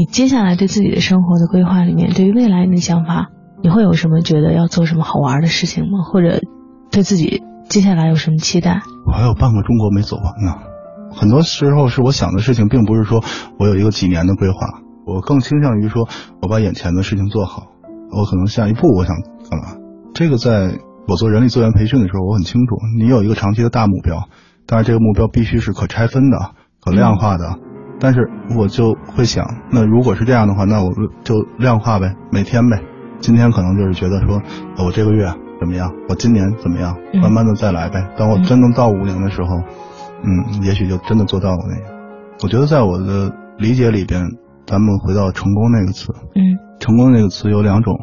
[0.01, 3.29] 你接下来对自己的生活的规划里面，对于未来你的想法，
[3.61, 6.01] 你会有什么觉得要做什么好玩的事情吗？
[6.01, 6.41] 或者？
[6.89, 8.81] 对自己接下来有什么期待？
[9.05, 10.55] 我还有半个中国没走完呢。
[11.13, 13.23] 很多时候是我想的事情，并不是说
[13.59, 14.55] 我有一个几年的规划，
[15.05, 16.09] 我更倾向于说
[16.41, 17.67] 我把眼前的事情做好。
[18.09, 19.15] 我可能下一步我想
[19.51, 19.77] 干嘛？
[20.15, 22.75] 这个在我做人力资源培训的时候，我很清楚。
[22.97, 24.23] 你有一个长期的大目标，
[24.65, 27.59] 但是这个目标必须是可拆分的、可量化的。
[28.01, 30.91] 但是我就会想，那如果是这样的话，那我
[31.23, 32.81] 就量化呗，每天呗。
[33.19, 34.41] 今天可能就是觉得说，
[34.83, 35.31] 我这个月。
[35.61, 35.93] 怎么样？
[36.09, 36.97] 我今年怎么样？
[37.21, 38.03] 慢慢的再来呗。
[38.17, 39.57] 当我真能到五年的时候，
[40.23, 41.93] 嗯，也许就真的做到了那个。
[42.41, 44.27] 我觉得在我的理解里边，
[44.65, 47.93] 咱们回到成功那个词，嗯，成功那个词有两种，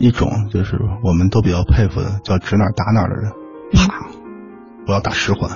[0.00, 3.30] 一种就是我们都比较佩服的，叫指哪打哪的人，
[3.74, 3.94] 啪，
[4.88, 5.48] 我要打十环。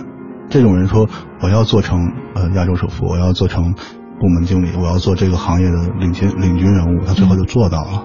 [0.48, 1.08] 这种人说
[1.42, 3.74] 我要做成呃亚洲首富，我要做成
[4.20, 8.04] 部门经理，我要做这个行业的领先领军人物，他最后就做到了。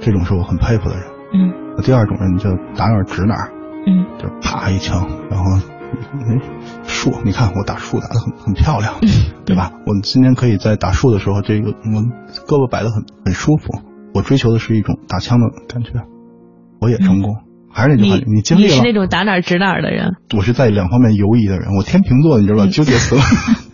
[0.00, 1.04] 这种是我很佩服的人。
[1.32, 1.82] 嗯。
[1.82, 3.34] 第二种人就打哪指哪，
[3.86, 6.40] 嗯，就啪一枪，然后，哎，
[6.84, 8.94] 树，你看我打树打的很很漂亮，
[9.44, 9.72] 对吧？
[9.84, 12.02] 我今天可以在打树的时候，这个我
[12.46, 13.72] 胳膊摆的很很舒服。
[14.14, 15.90] 我追求的是一种打枪的感觉，
[16.80, 17.34] 我也成功。
[17.74, 20.14] 还是那句话，你经历了，你是那种打哪儿指哪儿的人。
[20.36, 21.74] 我是在两方面游移的人。
[21.76, 22.70] 我天秤座，你知道吧？
[22.70, 23.22] 纠结死了。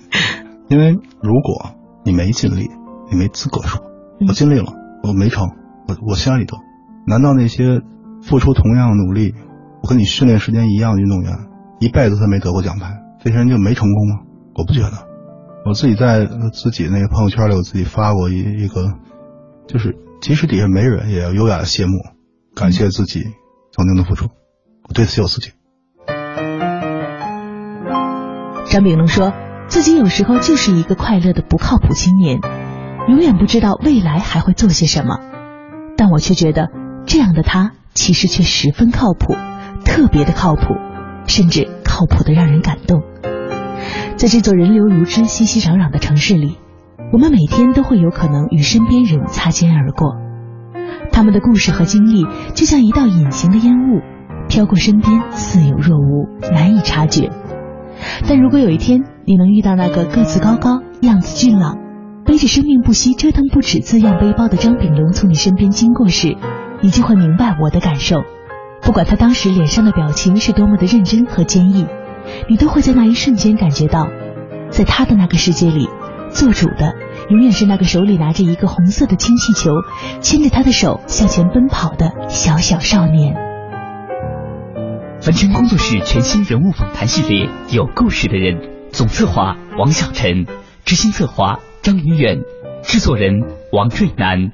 [0.68, 0.92] 因为
[1.22, 2.70] 如果你没尽力，
[3.10, 3.82] 你没资格说，
[4.26, 4.72] 我尽力了，
[5.02, 5.48] 我没成，
[5.86, 6.56] 我我心安理得。
[7.06, 7.82] 难道那些
[8.22, 9.34] 付出同样努力，
[9.82, 11.32] 我跟你训练时间一样的运动员，
[11.78, 14.16] 一辈子他没得过奖牌，这些人就没成功吗？
[14.54, 14.92] 我不觉得。
[15.66, 18.94] 我自己在自己那个朋友圈里，我自己发过一一个，
[19.68, 21.92] 就是即使底下没人，也要优雅的谢幕，
[22.54, 23.24] 感谢自己
[23.72, 24.30] 曾经的付出，
[24.88, 25.52] 我对此有自己。
[28.66, 29.32] 张炳龙说
[29.68, 32.40] 自己有时候就是一个快乐的不靠谱青年，
[33.08, 35.18] 永远不知道未来还会做些什么，
[35.96, 36.68] 但我却觉得。
[37.06, 39.34] 这样的他其实却十分靠谱，
[39.84, 40.62] 特别的靠谱，
[41.26, 43.02] 甚至靠谱的让人感动。
[44.16, 46.58] 在这座人流如织、熙熙攘攘的城市里，
[47.12, 50.14] 我们每天都会有可能与身边人擦肩而过，
[51.20, 54.00] 他们的故事和经历就像一道隐形的烟雾，
[54.48, 57.28] 飘过身边，似有若无，难以察觉。
[58.26, 61.76] 但如果有一天你能遇到那个个子高高、样子俊朗、
[62.24, 66.38] 背着“生命不息、折腾不止”字样背包的张炳龙从你身边经过时，
[66.80, 68.22] 你就会明白我的感受。
[68.80, 71.86] 不管他当时脸上的表情是多么的认真和坚毅，
[72.48, 74.08] 你都会在那一瞬间感觉到，
[74.70, 75.86] 在他的那个世界里。
[76.30, 76.94] 做主的
[77.28, 79.70] 永远是那个手里拿着一个红色的氢气球，
[80.20, 83.34] 牵着他的手向前奔跑的小小少年。
[85.20, 88.56] 凡尘工作室全新人物访谈系列《有故事的人》，
[88.90, 90.46] 总策划王小晨，
[90.84, 92.38] 执行策划张云远，
[92.82, 94.52] 制作人王瑞南。